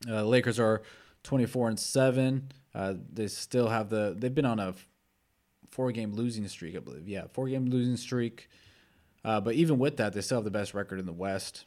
[0.08, 0.82] Uh, Lakers are
[1.24, 2.52] 24 and seven.
[2.74, 4.14] Uh, they still have the.
[4.18, 4.76] They've been on a
[5.72, 7.08] four game losing streak, I believe.
[7.08, 8.50] Yeah, four game losing streak.
[9.26, 11.66] Uh, but even with that, they still have the best record in the West.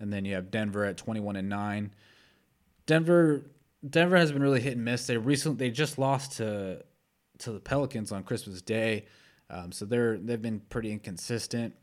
[0.00, 1.94] And then you have Denver at 21 and 9.
[2.86, 3.44] Denver
[3.88, 5.06] Denver has been really hit and miss.
[5.06, 6.82] They recently they just lost to
[7.38, 9.06] to the Pelicans on Christmas Day.
[9.48, 11.74] Um, so they're they've been pretty inconsistent.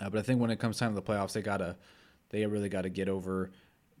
[0.00, 1.76] Uh, but I think when it comes time to the playoffs, they gotta
[2.30, 3.50] they really got to get over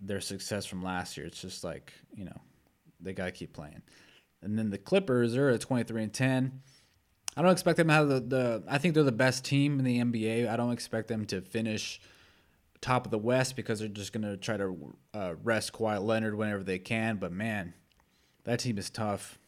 [0.00, 1.26] their success from last year.
[1.26, 2.40] It's just like you know
[2.98, 3.82] they got to keep playing.
[4.40, 6.62] And then the Clippers are at 23 and 10.
[7.36, 9.84] I don't expect them to have the, the I think they're the best team in
[9.84, 10.48] the NBA.
[10.48, 12.00] I don't expect them to finish
[12.80, 16.34] top of the West because they're just going to try to uh, rest Kawhi Leonard
[16.34, 17.16] whenever they can.
[17.16, 17.72] But man,
[18.44, 19.38] that team is tough.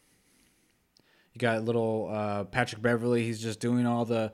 [1.34, 3.24] You got little uh, Patrick Beverley.
[3.24, 4.32] He's just doing all the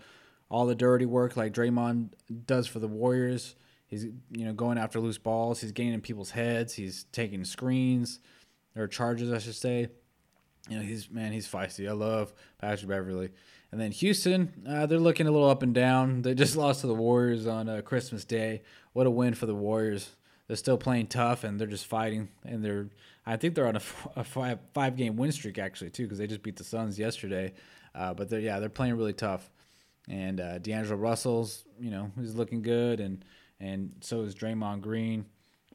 [0.48, 2.10] all the dirty work like Draymond
[2.46, 3.56] does for the Warriors.
[3.86, 5.60] He's you know going after loose balls.
[5.60, 6.74] He's getting in people's heads.
[6.74, 8.20] He's taking screens
[8.76, 9.88] or charges, I should say
[10.68, 11.88] you know, he's man, he's feisty.
[11.88, 13.30] I love Patrick Beverley.
[13.72, 16.22] And then Houston, uh, they're looking a little up and down.
[16.22, 18.62] They just lost to the Warriors on uh, Christmas Day.
[18.92, 20.10] What a win for the Warriors.
[20.48, 22.28] They're still playing tough and they're just fighting.
[22.44, 22.88] And they're,
[23.24, 23.82] I think they're on a,
[24.16, 27.52] a five five game win streak actually too because they just beat the Suns yesterday.
[27.94, 29.50] Uh, but they're yeah they're playing really tough.
[30.08, 33.24] and uh, D'Angelo Russell's you know he's looking good, and
[33.60, 35.24] and so is Draymond Green.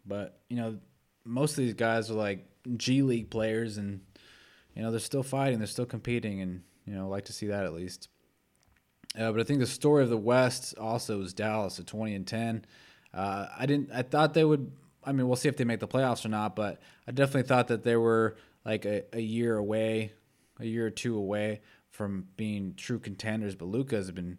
[0.05, 0.77] But you know,
[1.23, 2.45] most of these guys are like
[2.77, 4.01] G League players, and
[4.75, 7.65] you know they're still fighting, they're still competing, and you know like to see that
[7.65, 8.09] at least.
[9.17, 12.27] Uh, but I think the story of the West also is Dallas at twenty and
[12.27, 12.65] ten.
[13.13, 13.91] Uh, I didn't.
[13.93, 14.71] I thought they would.
[15.03, 16.55] I mean, we'll see if they make the playoffs or not.
[16.55, 18.35] But I definitely thought that they were
[18.65, 20.11] like a, a year away,
[20.59, 21.61] a year or two away
[21.91, 23.55] from being true contenders.
[23.55, 24.37] But Luka has been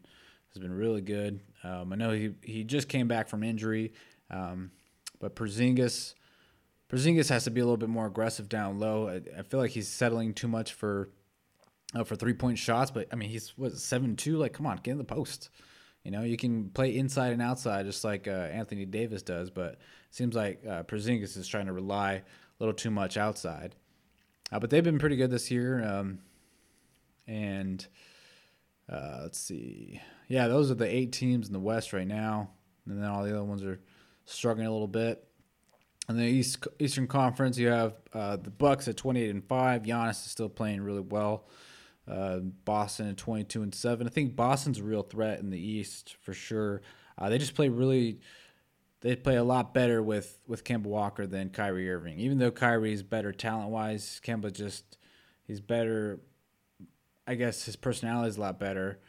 [0.53, 1.41] has been really good.
[1.65, 3.95] Um, I know he he just came back from injury,
[4.31, 4.71] um,
[5.21, 6.15] but Porzingis
[6.89, 9.09] Porzingis has to be a little bit more aggressive down low.
[9.09, 11.11] I, I feel like he's settling too much for
[11.95, 12.91] uh, for three point shots.
[12.91, 14.37] But I mean, he's what seven two.
[14.37, 15.51] Like, come on, get in the post.
[16.05, 19.51] You know, you can play inside and outside just like uh, Anthony Davis does.
[19.51, 19.79] But it
[20.11, 22.23] seems like uh, Porzingis is trying to rely a
[22.61, 23.75] little too much outside.
[24.53, 25.85] Uh, but they've been pretty good this year.
[25.85, 26.21] Um,
[27.27, 27.85] and
[28.89, 30.01] uh, let's see.
[30.29, 32.51] Yeah, those are the eight teams in the West right now.
[32.87, 33.81] And then all the other ones are
[34.25, 35.26] struggling a little bit.
[36.09, 39.83] In the East Eastern Conference, you have uh, the Bucks at 28 and five.
[39.83, 41.49] Giannis is still playing really well.
[42.09, 44.07] Uh, Boston at 22 and seven.
[44.07, 46.83] I think Boston's a real threat in the East for sure.
[47.19, 48.21] Uh, they just play really.
[49.01, 52.21] They play a lot better with with Kemba Walker than Kyrie Irving.
[52.21, 54.99] Even though Kyrie is better talent wise, Kemba just
[55.47, 56.21] he's better.
[57.27, 59.01] I guess his personality is a lot better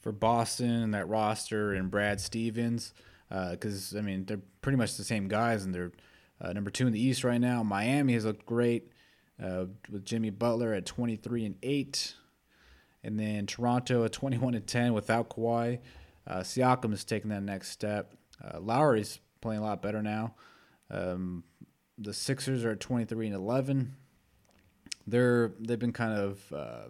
[0.00, 2.92] for Boston and that roster and Brad Stevens
[3.30, 5.92] because uh, I mean they're pretty much the same guys and they're
[6.40, 7.62] uh, number two in the East right now.
[7.62, 8.90] Miami has looked great
[9.42, 12.14] uh, with Jimmy Butler at 23 and eight,
[13.02, 15.80] and then Toronto at 21 and 10 without Kawhi.
[16.26, 18.14] Uh, Siakam is taking that next step.
[18.42, 20.34] Uh, Lowry's playing a lot better now.
[20.90, 21.44] Um,
[21.98, 23.94] the Sixers are at 23 and 11.
[25.06, 26.84] They're they've been kind of uh,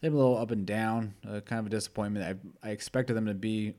[0.00, 2.40] they've been a little up and down, uh, kind of a disappointment.
[2.62, 3.74] I I expected them to be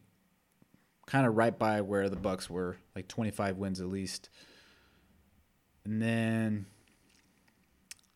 [1.05, 4.29] kind of right by where the Bucks were, like 25 wins at least.
[5.85, 6.65] And then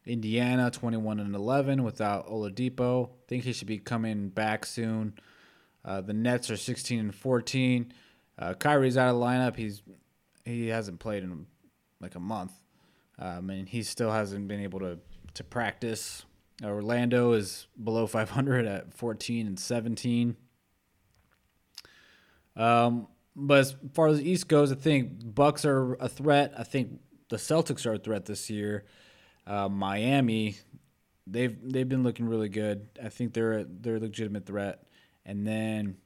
[0.06, 3.10] Indiana 21 and 11 without Oladipo.
[3.10, 5.20] I think he should be coming back soon.
[5.84, 7.94] Uh, the Nets are 16 and 14.
[8.40, 9.56] Uh, Kyrie's out of the lineup.
[9.56, 9.82] He's
[10.46, 11.46] he hasn't played in
[12.00, 12.54] like a month,
[13.20, 15.00] um, and he still hasn't been able to
[15.34, 16.26] to practice.
[16.64, 20.36] Orlando is below 500 at 14 and 17.
[22.58, 26.54] Um, but as far as the East goes, I think Bucks are a threat.
[26.58, 28.86] I think the Celtics are a threat this year.
[29.46, 30.58] Uh, Miami,
[31.28, 32.90] they've they've been looking really good.
[33.02, 34.84] I think they're a, they're a legitimate threat.
[35.26, 35.98] And then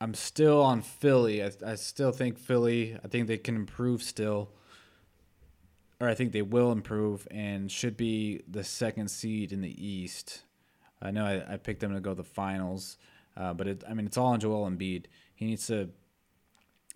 [0.00, 1.42] I'm still on Philly.
[1.42, 2.96] I, I still think Philly.
[3.02, 4.50] I think they can improve still,
[6.00, 10.42] or I think they will improve and should be the second seed in the East.
[11.02, 12.96] I know I, I picked them to go to the finals,
[13.36, 15.06] uh, but it, I mean it's all on Joel Embiid.
[15.38, 15.90] He needs to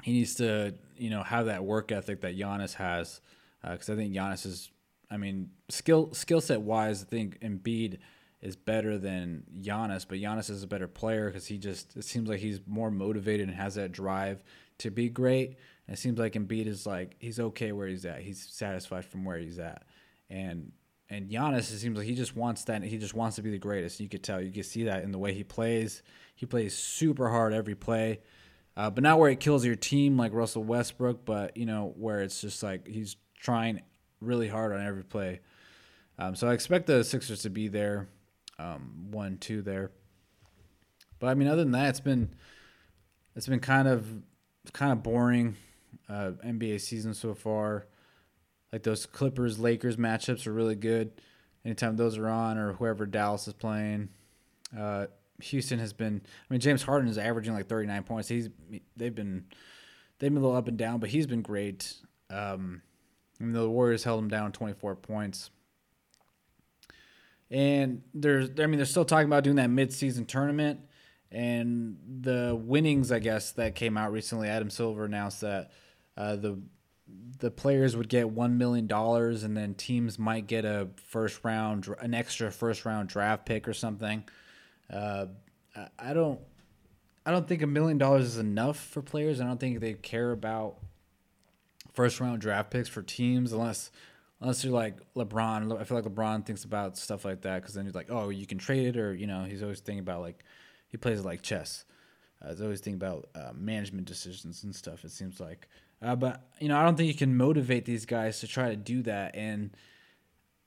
[0.02, 3.20] he needs to you know have that work ethic that Giannis has
[3.62, 4.68] because uh, I think Giannis is
[5.08, 7.98] I mean skill skill set wise I think Embiid
[8.40, 12.28] is better than Giannis, but Giannis is a better player because he just it seems
[12.28, 14.42] like he's more motivated and has that drive
[14.78, 15.56] to be great.
[15.86, 18.22] And it seems like Embiid is like he's okay where he's at.
[18.22, 19.84] He's satisfied from where he's at,
[20.28, 20.72] and
[21.08, 22.82] and Giannis it seems like he just wants that.
[22.82, 24.00] He just wants to be the greatest.
[24.00, 24.40] You could tell.
[24.40, 26.02] You can see that in the way he plays.
[26.42, 28.18] He plays super hard every play,
[28.76, 32.20] uh, but not where it kills your team like Russell Westbrook, but you know where
[32.20, 33.80] it's just like he's trying
[34.20, 35.38] really hard on every play.
[36.18, 38.08] Um, so I expect the Sixers to be there,
[38.58, 39.92] um, one, two there.
[41.20, 42.34] But I mean, other than that, it's been
[43.36, 44.04] it's been kind of
[44.72, 45.54] kind of boring
[46.08, 47.86] uh, NBA season so far.
[48.72, 51.12] Like those Clippers Lakers matchups are really good.
[51.64, 54.08] Anytime those are on, or whoever Dallas is playing.
[54.76, 55.06] Uh,
[55.42, 56.22] Houston has been.
[56.24, 58.28] I mean, James Harden is averaging like 39 points.
[58.28, 58.48] He's
[58.96, 59.44] they've been
[60.18, 61.94] they've been a little up and down, but he's been great.
[62.30, 62.82] Um,
[63.42, 65.50] mean, the Warriors held him down 24 points.
[67.50, 70.80] And there's, I mean, they're still talking about doing that mid-season tournament,
[71.30, 74.48] and the winnings, I guess, that came out recently.
[74.48, 75.70] Adam Silver announced that
[76.16, 76.58] uh, the
[77.40, 81.86] the players would get one million dollars, and then teams might get a first round,
[82.00, 84.24] an extra first round draft pick or something.
[84.92, 85.26] Uh,
[85.98, 86.40] I don't.
[87.24, 89.40] I don't think a million dollars is enough for players.
[89.40, 90.78] I don't think they care about
[91.92, 93.90] first round draft picks for teams unless
[94.40, 95.80] unless you're like LeBron.
[95.80, 98.44] I feel like LeBron thinks about stuff like that because then he's like, oh, you
[98.44, 100.44] can trade it, or you know, he's always thinking about like
[100.88, 101.84] he plays it like chess.
[102.42, 105.04] Uh, he's always thinking about uh, management decisions and stuff.
[105.04, 105.68] It seems like,
[106.02, 108.76] uh, but you know, I don't think you can motivate these guys to try to
[108.76, 109.36] do that.
[109.36, 109.70] And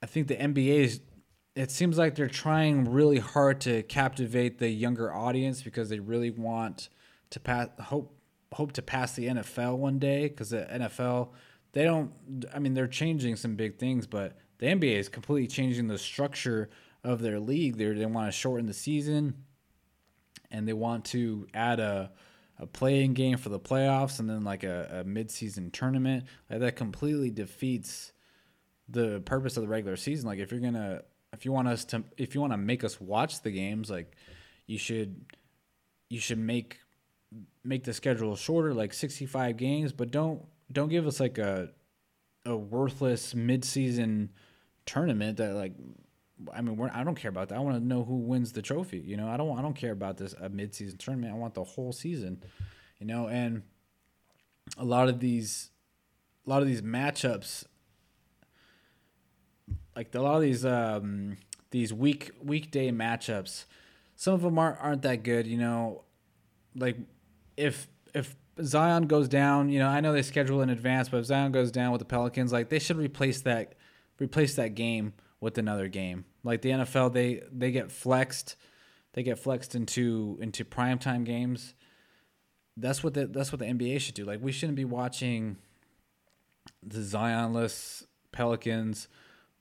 [0.02, 1.00] I think the NBA is
[1.56, 6.30] it seems like they're trying really hard to captivate the younger audience because they really
[6.30, 6.90] want
[7.30, 8.12] to pass hope
[8.52, 11.30] hope to pass the NFL one day because the NFL
[11.72, 12.12] they don't
[12.54, 16.70] I mean they're changing some big things but the NBA is completely changing the structure
[17.02, 17.76] of their league.
[17.76, 19.44] They they want to shorten the season
[20.50, 22.12] and they want to add a
[22.58, 26.74] a play-in game for the playoffs and then like a, a mid-season tournament like that
[26.74, 28.12] completely defeats
[28.88, 31.02] the purpose of the regular season like if you're gonna
[31.36, 34.16] if you want us to if you want to make us watch the games like
[34.66, 35.24] you should
[36.08, 36.78] you should make
[37.62, 41.70] make the schedule shorter like 65 games but don't don't give us like a
[42.46, 44.30] a worthless mid-season
[44.86, 45.72] tournament that like
[46.52, 47.54] I mean, I don't care about that.
[47.56, 48.98] I want to know who wins the trophy.
[48.98, 51.32] You know, I don't I don't care about this a mid-season tournament.
[51.32, 52.42] I want the whole season.
[52.98, 53.62] You know, and
[54.76, 55.70] a lot of these
[56.46, 57.64] a lot of these matchups
[59.96, 61.38] like a lot of these um
[61.70, 63.64] these week weekday matchups
[64.16, 66.02] some of them aren't aren't that good, you know.
[66.74, 66.96] Like
[67.56, 71.26] if if Zion goes down, you know, I know they schedule in advance, but if
[71.26, 73.74] Zion goes down with the Pelicans, like they should replace that
[74.18, 76.24] replace that game with another game.
[76.42, 78.56] Like the NFL, they they get flexed,
[79.12, 81.74] they get flexed into into primetime games.
[82.78, 84.24] That's what the that's what the NBA should do.
[84.24, 85.58] Like we shouldn't be watching
[86.82, 89.08] the Zionless Pelicans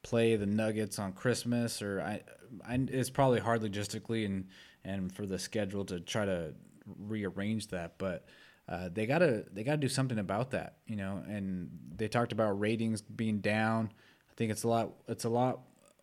[0.05, 2.21] play the Nuggets on Christmas, or I,
[2.63, 4.47] I it's probably hard logistically and
[4.83, 6.53] and for the schedule to try to
[6.99, 8.25] rearrange that, but.
[8.67, 11.23] Uh, they gotta they gotta do something about that, you know.
[11.27, 13.91] And they talked about ratings being down.
[14.31, 14.89] I think it's a lot.
[15.07, 15.59] It's a lot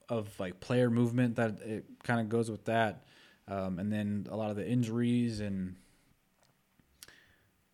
[0.09, 3.05] of like player movement that it kind of goes with that,
[3.49, 5.75] um, and then a lot of the injuries and.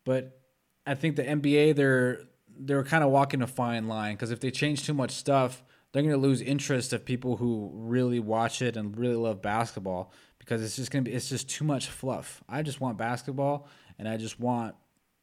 [0.06, 0.40] But
[0.86, 2.22] I think the NBA they're
[2.58, 5.62] they're kind of walking a fine line because if they change too much stuff,
[5.98, 10.12] they're going to lose interest of people who really watch it and really love basketball
[10.38, 12.40] because it's just going to be it's just too much fluff.
[12.48, 13.66] I just want basketball
[13.98, 14.76] and I just want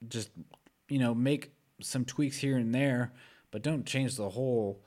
[0.10, 0.30] just
[0.90, 3.14] you know make some tweaks here and there,
[3.52, 4.84] but don't change the whole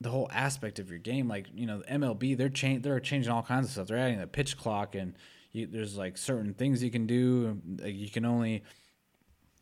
[0.00, 1.26] the whole aspect of your game.
[1.26, 3.88] Like you know, the MLB they're change they're changing all kinds of stuff.
[3.88, 5.14] They're adding the pitch clock and
[5.50, 7.60] you, there's like certain things you can do.
[7.80, 8.62] Like you can only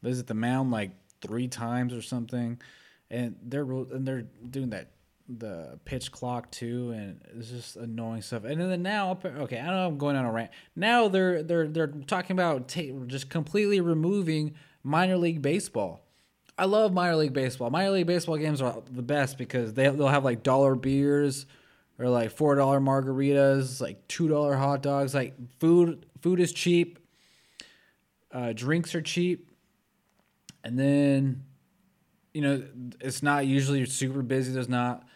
[0.03, 0.91] visit the mound like
[1.23, 2.61] three times or something
[3.13, 4.89] and they're and they're doing that
[5.29, 8.45] the pitch clock too, and it's just annoying stuff.
[8.45, 10.51] And then now, okay, I know I'm going on a rant.
[10.75, 12.69] Now they're they're they're talking about
[13.07, 16.01] just completely removing minor league baseball.
[16.59, 17.71] I love minor league baseball.
[17.71, 21.47] Minor league baseball games are the best because they they'll have like dollar beers
[21.99, 25.15] or like four dollar margaritas, like two dollar hot dogs.
[25.15, 26.99] Like food food is cheap,
[28.33, 29.51] uh, drinks are cheap,
[30.65, 31.45] and then
[32.33, 32.63] you know,
[33.01, 34.53] it's not usually super busy.
[34.53, 35.07] There's not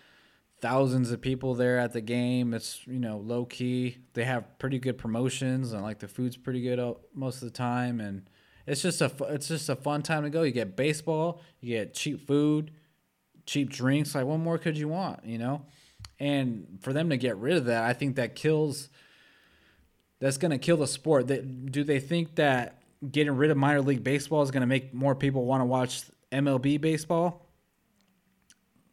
[0.60, 2.54] thousands of people there at the game.
[2.54, 3.98] It's you know low key.
[4.14, 6.80] They have pretty good promotions and like the food's pretty good
[7.14, 8.00] most of the time.
[8.00, 8.28] And
[8.66, 10.42] it's just a it's just a fun time to go.
[10.42, 12.70] You get baseball, you get cheap food,
[13.46, 14.14] cheap drinks.
[14.14, 15.24] Like what more could you want?
[15.24, 15.62] You know.
[16.18, 18.88] And for them to get rid of that, I think that kills.
[20.18, 21.28] That's gonna kill the sport.
[21.28, 25.14] That do they think that getting rid of minor league baseball is gonna make more
[25.14, 27.46] people want to watch MLB baseball.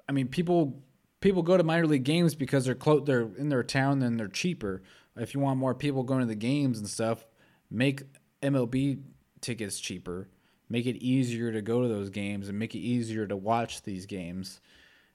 [0.07, 0.83] I mean, people
[1.21, 4.27] people go to minor league games because they're close, they're in their town and they're
[4.27, 4.83] cheaper.
[5.15, 7.25] If you want more people going to the games and stuff,
[7.71, 8.03] make
[8.41, 9.01] MLB
[9.41, 10.29] tickets cheaper.
[10.69, 14.05] Make it easier to go to those games and make it easier to watch these
[14.05, 14.59] games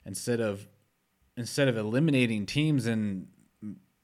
[0.05, 0.66] instead of
[1.37, 3.29] instead of eliminating teams and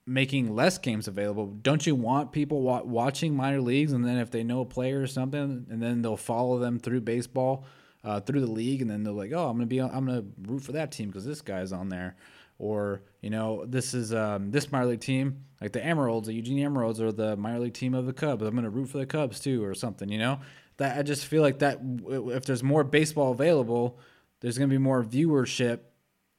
[0.07, 1.47] making less games available.
[1.47, 5.07] Don't you want people watching minor leagues and then if they know a player or
[5.07, 7.65] something and then they'll follow them through baseball?
[8.05, 10.63] Uh, through the league, and then they're like, "Oh, I'm gonna be, I'm gonna root
[10.63, 12.17] for that team because this guy's on there,"
[12.59, 16.59] or you know, this is um, this minor league team, like the Emeralds, the Eugene
[16.59, 18.43] Emeralds, or the minor league team of the Cubs.
[18.43, 20.09] I'm gonna root for the Cubs too, or something.
[20.11, 20.41] You know,
[20.77, 23.99] that I just feel like that if there's more baseball available,
[24.41, 25.81] there's gonna be more viewership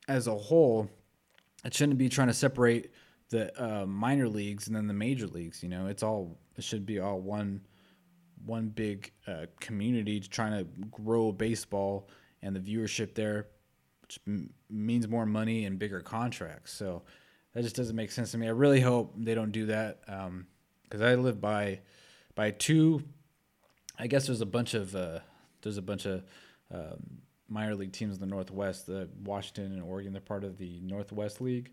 [0.08, 0.90] as a whole.
[1.64, 2.92] It shouldn't be trying to separate
[3.30, 5.64] the uh, minor leagues and then the major leagues.
[5.64, 7.62] You know, it's all it should be all one
[8.46, 12.10] one big uh, community trying to grow baseball
[12.42, 13.48] and the viewership there,
[14.02, 16.74] which m- means more money and bigger contracts.
[16.74, 17.04] So
[17.54, 18.48] that just doesn't make sense to me.
[18.48, 21.80] I really hope they don't do that because um, I live by
[22.36, 23.04] by two.
[23.98, 25.20] I guess there's a bunch of uh,
[25.62, 26.24] there's a bunch of
[26.72, 28.88] um, minor league teams in the Northwest.
[28.88, 31.72] The Washington and Oregon, they're part of the Northwest League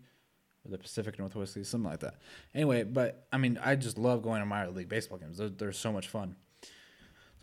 [0.65, 2.15] or the Pacific Northwest League, something like that.
[2.53, 5.37] Anyway, but I mean, I just love going to minor league baseball games.
[5.37, 6.35] They're, they're so much fun.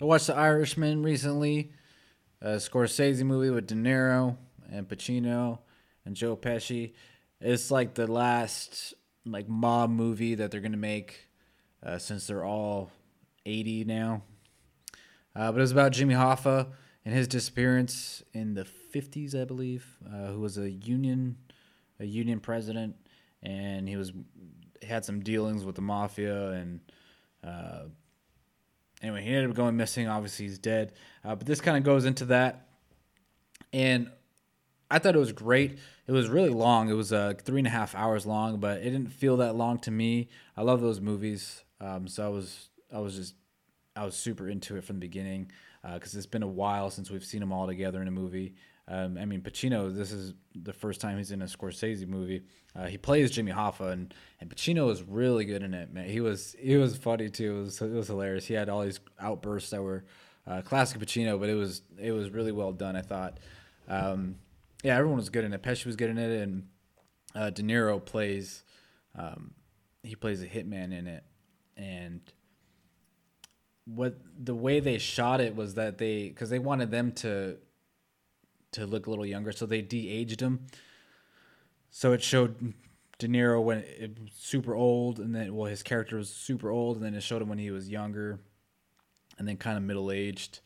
[0.00, 1.72] I watched The Irishman recently,
[2.40, 4.38] a Scorsese movie with De Niro
[4.72, 5.58] and Pacino
[6.06, 6.94] and Joe Pesci.
[7.38, 8.94] it's like the last
[9.26, 11.28] like mob movie that they're gonna make
[11.84, 12.90] uh, since they're all
[13.44, 14.22] 80 now.
[15.36, 16.68] Uh, but it was about Jimmy Hoffa
[17.04, 21.36] and his disappearance in the 50s, I believe, uh, who was a union
[21.98, 22.96] a union president,
[23.42, 24.14] and he was
[24.80, 26.80] had some dealings with the mafia and.
[29.02, 30.08] Anyway, he ended up going missing.
[30.08, 30.92] Obviously, he's dead.
[31.24, 32.68] Uh, but this kind of goes into that,
[33.72, 34.10] and
[34.90, 35.78] I thought it was great.
[36.06, 36.88] It was really long.
[36.90, 39.78] It was uh, three and a half hours long, but it didn't feel that long
[39.80, 40.28] to me.
[40.56, 43.34] I love those movies, um, so I was I was just
[43.96, 45.50] I was super into it from the beginning
[45.82, 48.54] because uh, it's been a while since we've seen them all together in a movie.
[48.90, 49.94] Um, I mean, Pacino.
[49.94, 52.42] This is the first time he's in a Scorsese movie.
[52.74, 55.92] Uh, he plays Jimmy Hoffa, and, and Pacino was really good in it.
[55.92, 57.58] Man, he was he was funny too.
[57.58, 58.46] It was it was hilarious.
[58.46, 60.04] He had all these outbursts that were
[60.46, 62.96] uh, classic Pacino, but it was it was really well done.
[62.96, 63.38] I thought.
[63.88, 64.36] Um,
[64.82, 65.62] yeah, everyone was good in it.
[65.62, 66.66] Pesci was good in it, and
[67.34, 68.64] uh, De Niro plays
[69.16, 69.52] um,
[70.02, 71.24] he plays a hitman in it,
[71.76, 72.20] and
[73.84, 77.56] what the way they shot it was that they because they wanted them to
[78.72, 80.66] to look a little younger, so they de-aged him.
[81.90, 82.74] So it showed
[83.18, 86.96] De Niro when it was super old, and then well, his character was super old,
[86.96, 88.40] and then it showed him when he was younger,
[89.38, 90.60] and then kind of middle aged.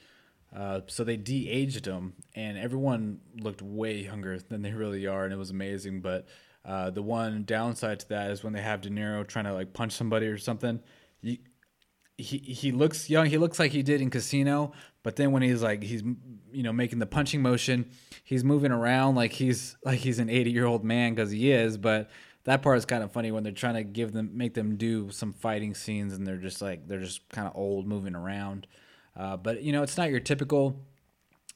[0.54, 5.32] Uh, so they de-aged him, and everyone looked way younger than they really are, and
[5.32, 6.00] it was amazing.
[6.00, 6.26] But
[6.64, 9.72] uh, the one downside to that is when they have De Niro trying to like
[9.72, 10.80] punch somebody or something.
[12.16, 13.26] He he looks young.
[13.26, 16.02] He looks like he did in Casino, but then when he's like he's
[16.52, 17.90] you know making the punching motion,
[18.22, 21.76] he's moving around like he's like he's an 80 year old man because he is.
[21.76, 22.10] But
[22.44, 25.10] that part is kind of funny when they're trying to give them make them do
[25.10, 28.66] some fighting scenes and they're just like they're just kind of old moving around.
[29.16, 30.84] Uh, but you know, it's not your typical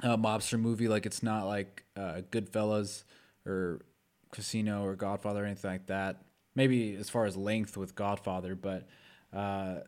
[0.03, 0.89] uh, mobster movie.
[0.89, 3.05] Like it's not like uh, Goodfellas
[3.47, 3.83] or
[4.33, 6.23] Casino or Godfather or anything like that.
[6.55, 8.89] Maybe as far as length with Godfather, but
[9.33, 9.81] uh,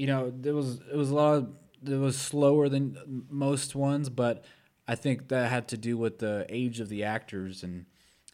[0.00, 1.34] you know, there was it was a lot.
[1.34, 1.48] Of,
[1.86, 4.44] it was slower than most ones, but
[4.88, 7.84] I think that had to do with the age of the actors and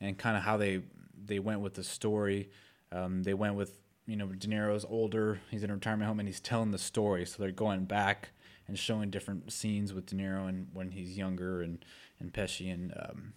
[0.00, 0.82] and kind of how they
[1.24, 2.50] they went with the story.
[2.92, 5.40] Um, they went with you know De Niro's older.
[5.50, 8.30] He's in a retirement home and he's telling the story, so they're going back
[8.68, 11.84] and showing different scenes with De Niro and when he's younger and
[12.20, 13.32] and Pesci and um,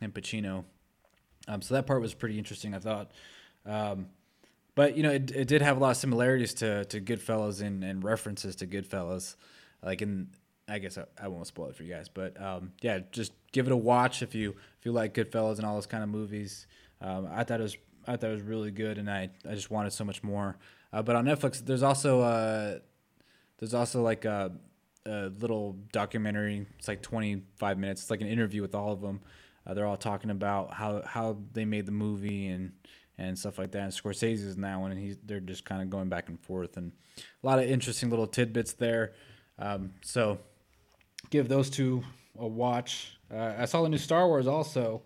[0.00, 0.64] and Pacino.
[1.46, 3.12] Um, so that part was pretty interesting, I thought.
[3.64, 4.08] Um,
[4.74, 7.84] but you know, it, it did have a lot of similarities to to Goodfellas and,
[7.84, 9.36] and references to Goodfellas,
[9.82, 10.28] like in.
[10.68, 13.66] I guess I, I won't spoil it for you guys, but um, yeah, just give
[13.66, 16.68] it a watch if you if you like Goodfellas and all those kind of movies.
[17.00, 19.70] Um, I thought it was I thought it was really good, and I, I just
[19.70, 20.56] wanted so much more.
[20.92, 22.78] Uh, but on Netflix, there's also uh,
[23.58, 24.52] there's also like a,
[25.06, 26.66] a, little documentary.
[26.78, 28.02] It's like 25 minutes.
[28.02, 29.20] It's like an interview with all of them.
[29.66, 32.72] Uh, they're all talking about how how they made the movie and
[33.20, 33.82] and stuff like that.
[33.82, 36.76] And Scorsese's in that one, and he's they're just kind of going back and forth,
[36.76, 39.12] and a lot of interesting little tidbits there.
[39.58, 40.38] Um, so
[41.28, 42.02] give those two
[42.38, 43.18] a watch.
[43.32, 45.02] Uh, I saw the new Star Wars also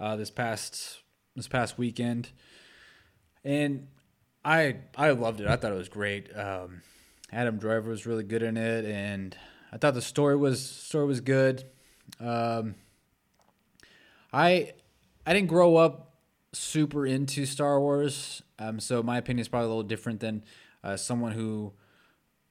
[0.00, 1.00] uh, this past
[1.36, 2.30] this past weekend,
[3.44, 3.86] and
[4.44, 5.46] I I loved it.
[5.46, 6.34] I thought it was great.
[6.36, 6.82] Um,
[7.30, 9.36] Adam Driver was really good in it, and
[9.70, 11.64] I thought the story was story was good.
[12.18, 12.76] Um,
[14.32, 14.72] I
[15.26, 16.07] I didn't grow up
[16.58, 20.44] super into Star Wars, um, so my opinion is probably a little different than
[20.82, 21.72] uh, someone who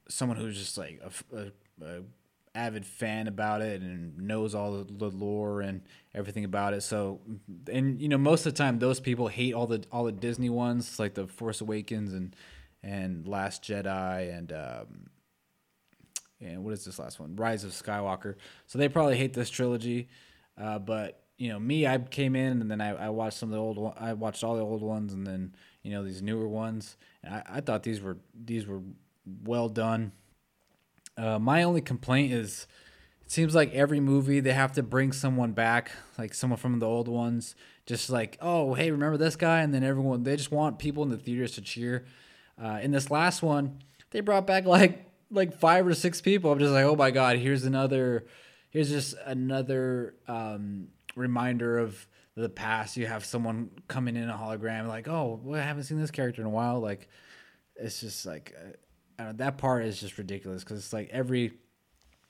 [0.10, 1.52] someone who's just like a, a,
[1.86, 2.02] a,
[2.56, 5.82] avid fan about it and knows all the lore and
[6.16, 6.82] everything about it.
[6.82, 7.20] So,
[7.72, 10.50] and you know, most of the time, those people hate all the all the Disney
[10.50, 12.36] ones, like the Force Awakens and
[12.82, 15.10] and Last Jedi and um,
[16.40, 17.36] and what is this last one?
[17.36, 18.36] Rise of Skywalker.
[18.68, 20.08] So they probably hate this trilogy,
[20.58, 23.54] uh, but you know, me, I came in and then I, I watched some of
[23.54, 26.98] the old, I watched all the old ones and then you know these newer ones.
[27.24, 28.82] And I, I thought these were these were
[29.44, 30.12] well done.
[31.18, 32.68] Uh, my only complaint is
[33.24, 36.88] it seems like every movie they have to bring someone back, like someone from the
[36.88, 40.80] old ones, just like oh hey remember this guy, and then everyone they just want
[40.80, 42.06] people in the theaters to cheer.
[42.62, 43.80] Uh, in this last one,
[44.10, 46.52] they brought back like like five or six people.
[46.52, 48.26] I'm just like oh my god, here's another,
[48.72, 50.16] here's just another.
[50.28, 52.98] Um, reminder of the past.
[52.98, 56.42] You have someone coming in a hologram, like, oh, well, I haven't seen this character
[56.42, 56.80] in a while.
[56.80, 57.10] Like,
[57.76, 58.56] it's just like
[59.20, 61.54] uh, that part is just ridiculous because it's like every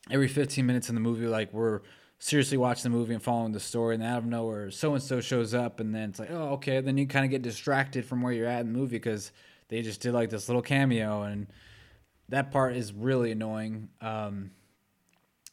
[0.09, 1.81] every 15 minutes in the movie, like we're
[2.19, 5.21] seriously watching the movie and following the story, and out of nowhere, so and so
[5.21, 6.81] shows up, and then it's like, oh, okay.
[6.81, 9.31] Then you kind of get distracted from where you're at in the movie because
[9.67, 11.47] they just did like this little cameo, and
[12.29, 13.89] that part is really annoying.
[14.01, 14.51] Um,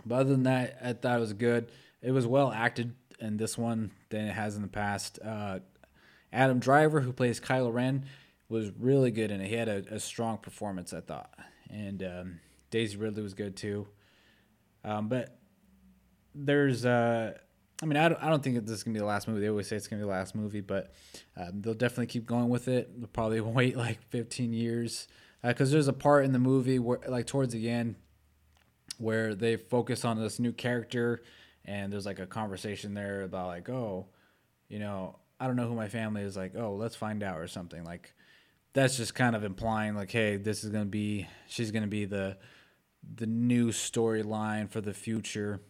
[0.06, 1.70] but other than that, I thought it was good.
[2.02, 5.18] It was well acted in this one than it has in the past.
[5.24, 5.60] Uh,
[6.32, 8.04] Adam Driver, who plays Kylo Ren,
[8.48, 9.40] was really good it.
[9.40, 11.32] He had a, a strong performance, I thought,
[11.70, 12.40] and um,
[12.70, 13.86] Daisy Ridley was good too.
[14.84, 15.38] Um, but
[16.34, 17.32] there's, uh,
[17.82, 19.40] I mean, I don't, I don't think this is gonna be the last movie.
[19.40, 20.92] They always say it's gonna be the last movie, but
[21.36, 22.98] um, they'll definitely keep going with it.
[22.98, 25.08] They'll probably wait like 15 years
[25.42, 27.96] because uh, there's a part in the movie where, like, towards the end,
[28.98, 31.22] where they focus on this new character,
[31.64, 34.06] and there's like a conversation there about like, oh,
[34.68, 36.36] you know, I don't know who my family is.
[36.36, 37.84] Like, oh, let's find out or something.
[37.84, 38.14] Like,
[38.72, 42.36] that's just kind of implying like, hey, this is gonna be, she's gonna be the
[43.16, 45.60] the new storyline for the future.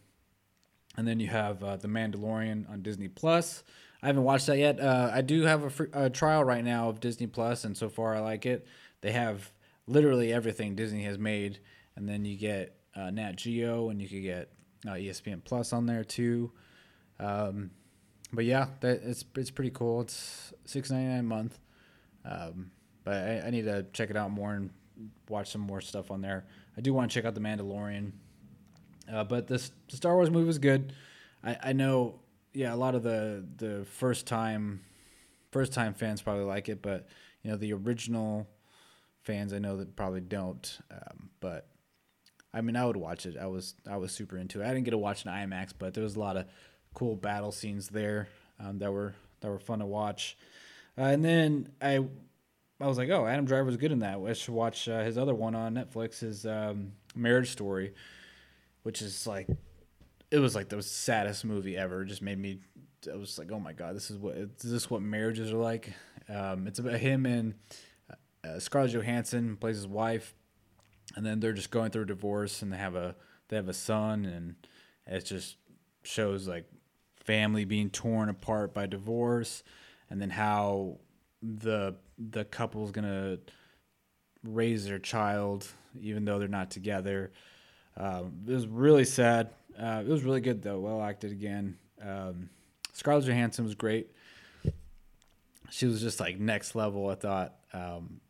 [0.97, 3.63] And then you have uh, the Mandalorian on Disney Plus.
[4.01, 4.79] I haven't watched that yet.
[4.79, 7.89] Uh, I do have a, free, a, trial right now of Disney Plus, and so
[7.89, 8.65] far I like it.
[9.01, 9.51] They have
[9.87, 11.59] literally everything Disney has made,
[11.95, 14.51] and then you get uh, Nat Geo, and you could get
[14.87, 16.51] uh, ESPN Plus on there too.
[17.19, 17.71] Um,
[18.33, 20.01] but yeah, that it's it's pretty cool.
[20.01, 21.59] It's six ninety nine a month.
[22.25, 22.71] Um,
[23.03, 24.71] but I, I, need to check it out more and
[25.29, 26.47] watch some more stuff on there.
[26.75, 28.13] I do want to check out the Mandalorian.
[29.11, 30.93] Uh, but this the Star Wars movie was good.
[31.43, 32.19] I, I know,
[32.53, 34.81] yeah, a lot of the the first time
[35.51, 37.07] first time fans probably like it, but
[37.43, 38.47] you know the original
[39.21, 40.79] fans I know that probably don't.
[40.91, 41.67] Um, but
[42.55, 43.35] I mean, I would watch it.
[43.37, 44.65] I was I was super into it.
[44.65, 46.45] I didn't get to watch an IMAX, but there was a lot of
[46.93, 48.29] cool battle scenes there
[48.61, 50.37] um, that were that were fun to watch.
[50.97, 51.99] Uh, and then I
[52.79, 54.19] I was like, oh, Adam Driver was good in that.
[54.19, 57.93] I should watch uh, his other one on Netflix, his um, Marriage Story,
[58.83, 59.49] which is like
[60.31, 62.03] it was like the saddest movie ever.
[62.03, 62.59] It just made me.
[63.11, 65.91] I was like, oh my god, this is what is this what marriages are like?
[66.29, 67.53] Um, it's about him and
[68.43, 70.33] uh, Scarlett Johansson plays his wife
[71.15, 73.15] and then they're just going through a divorce and they have a
[73.49, 74.55] they have a son and
[75.05, 75.57] it just
[76.03, 76.65] shows like
[77.23, 79.63] family being torn apart by divorce
[80.09, 80.97] and then how
[81.41, 83.37] the the couple's gonna
[84.43, 85.67] raise their child
[85.99, 87.31] even though they're not together.
[87.97, 89.49] Um, it was really sad.
[89.79, 91.77] Uh, it was really good though well acted again.
[92.01, 92.49] Um,
[92.93, 94.11] scarlett johansson was great.
[95.69, 97.55] She was just like next level i thought.
[97.73, 98.21] Um,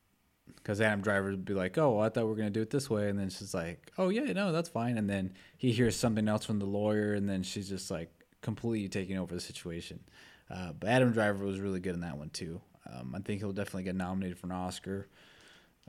[0.65, 2.71] because Adam Driver would be like, "Oh, well, I thought we were gonna do it
[2.71, 5.95] this way," and then she's like, "Oh yeah, no, that's fine." And then he hears
[5.95, 8.09] something else from the lawyer, and then she's just like
[8.41, 9.99] completely taking over the situation.
[10.49, 12.61] Uh, but Adam Driver was really good in that one too.
[12.91, 15.07] Um, I think he'll definitely get nominated for an Oscar.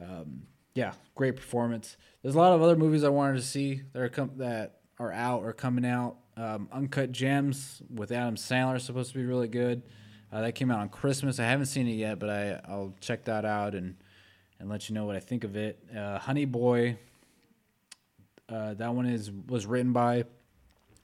[0.01, 0.43] Um,
[0.75, 1.97] yeah, great performance.
[2.23, 5.11] There's a lot of other movies I wanted to see that are com- that are
[5.11, 6.19] out or coming out.
[6.37, 9.85] Um, Uncut Gems with Adam Sandler is supposed to be really good.
[10.31, 11.41] Uh, that came out on Christmas.
[11.41, 13.97] I haven't seen it yet, but I I'll check that out and
[14.59, 15.79] and let you know what I think of it.
[15.97, 16.99] Uh, Honey Boy.
[18.49, 20.25] Uh, that one is was written by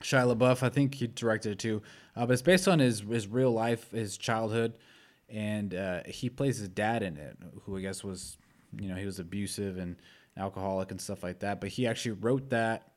[0.03, 0.63] Shia LaBeouf.
[0.63, 1.83] I think he directed it too.
[2.15, 4.79] Uh, but it's based on his his real life, his childhood,
[5.29, 8.37] and uh, he plays his dad in it, who I guess was,
[8.79, 9.97] you know, he was abusive and
[10.37, 11.61] alcoholic and stuff like that.
[11.61, 12.93] But he actually wrote that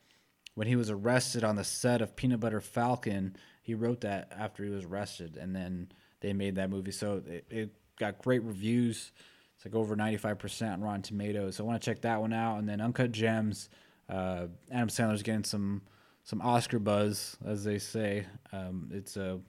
[0.54, 3.36] when he was arrested on the set of Peanut Butter Falcon.
[3.62, 6.92] He wrote that after he was arrested, and then they made that movie.
[6.92, 9.12] So it, it got great reviews.
[9.56, 11.56] It's like over 95% on Rotten Tomatoes.
[11.56, 12.58] So I want to check that one out.
[12.58, 13.70] And then Uncut Gems.
[14.10, 15.82] Uh, Adam Sandler's getting some
[16.24, 18.26] some Oscar buzz, as they say.
[18.52, 19.40] Um, it's a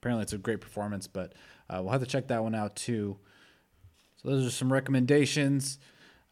[0.00, 1.34] apparently it's a great performance, but
[1.68, 3.18] uh, we'll have to check that one out too.
[4.16, 5.78] So those are some recommendations.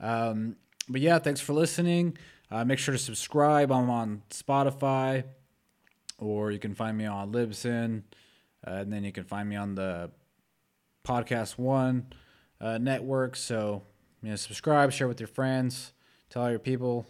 [0.00, 0.56] Um,
[0.88, 2.16] but yeah, thanks for listening.
[2.50, 3.72] Uh, make sure to subscribe.
[3.72, 5.24] I'm on Spotify,
[6.18, 8.02] or you can find me on Libsyn,
[8.66, 10.10] uh, and then you can find me on the
[11.04, 12.06] Podcast One
[12.60, 13.36] uh, network.
[13.36, 13.82] So,
[14.22, 15.92] you know, subscribe, share with your friends,
[16.30, 17.06] tell all your people.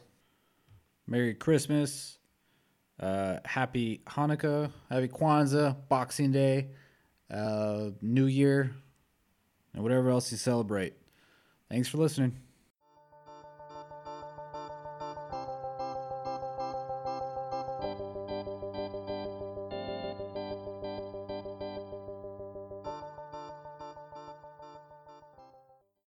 [1.06, 2.18] Merry Christmas,
[2.98, 6.70] uh, Happy Hanukkah, Happy Kwanzaa, Boxing Day,
[7.30, 8.74] uh, New Year,
[9.72, 10.94] and whatever else you celebrate.
[11.70, 12.45] Thanks for listening.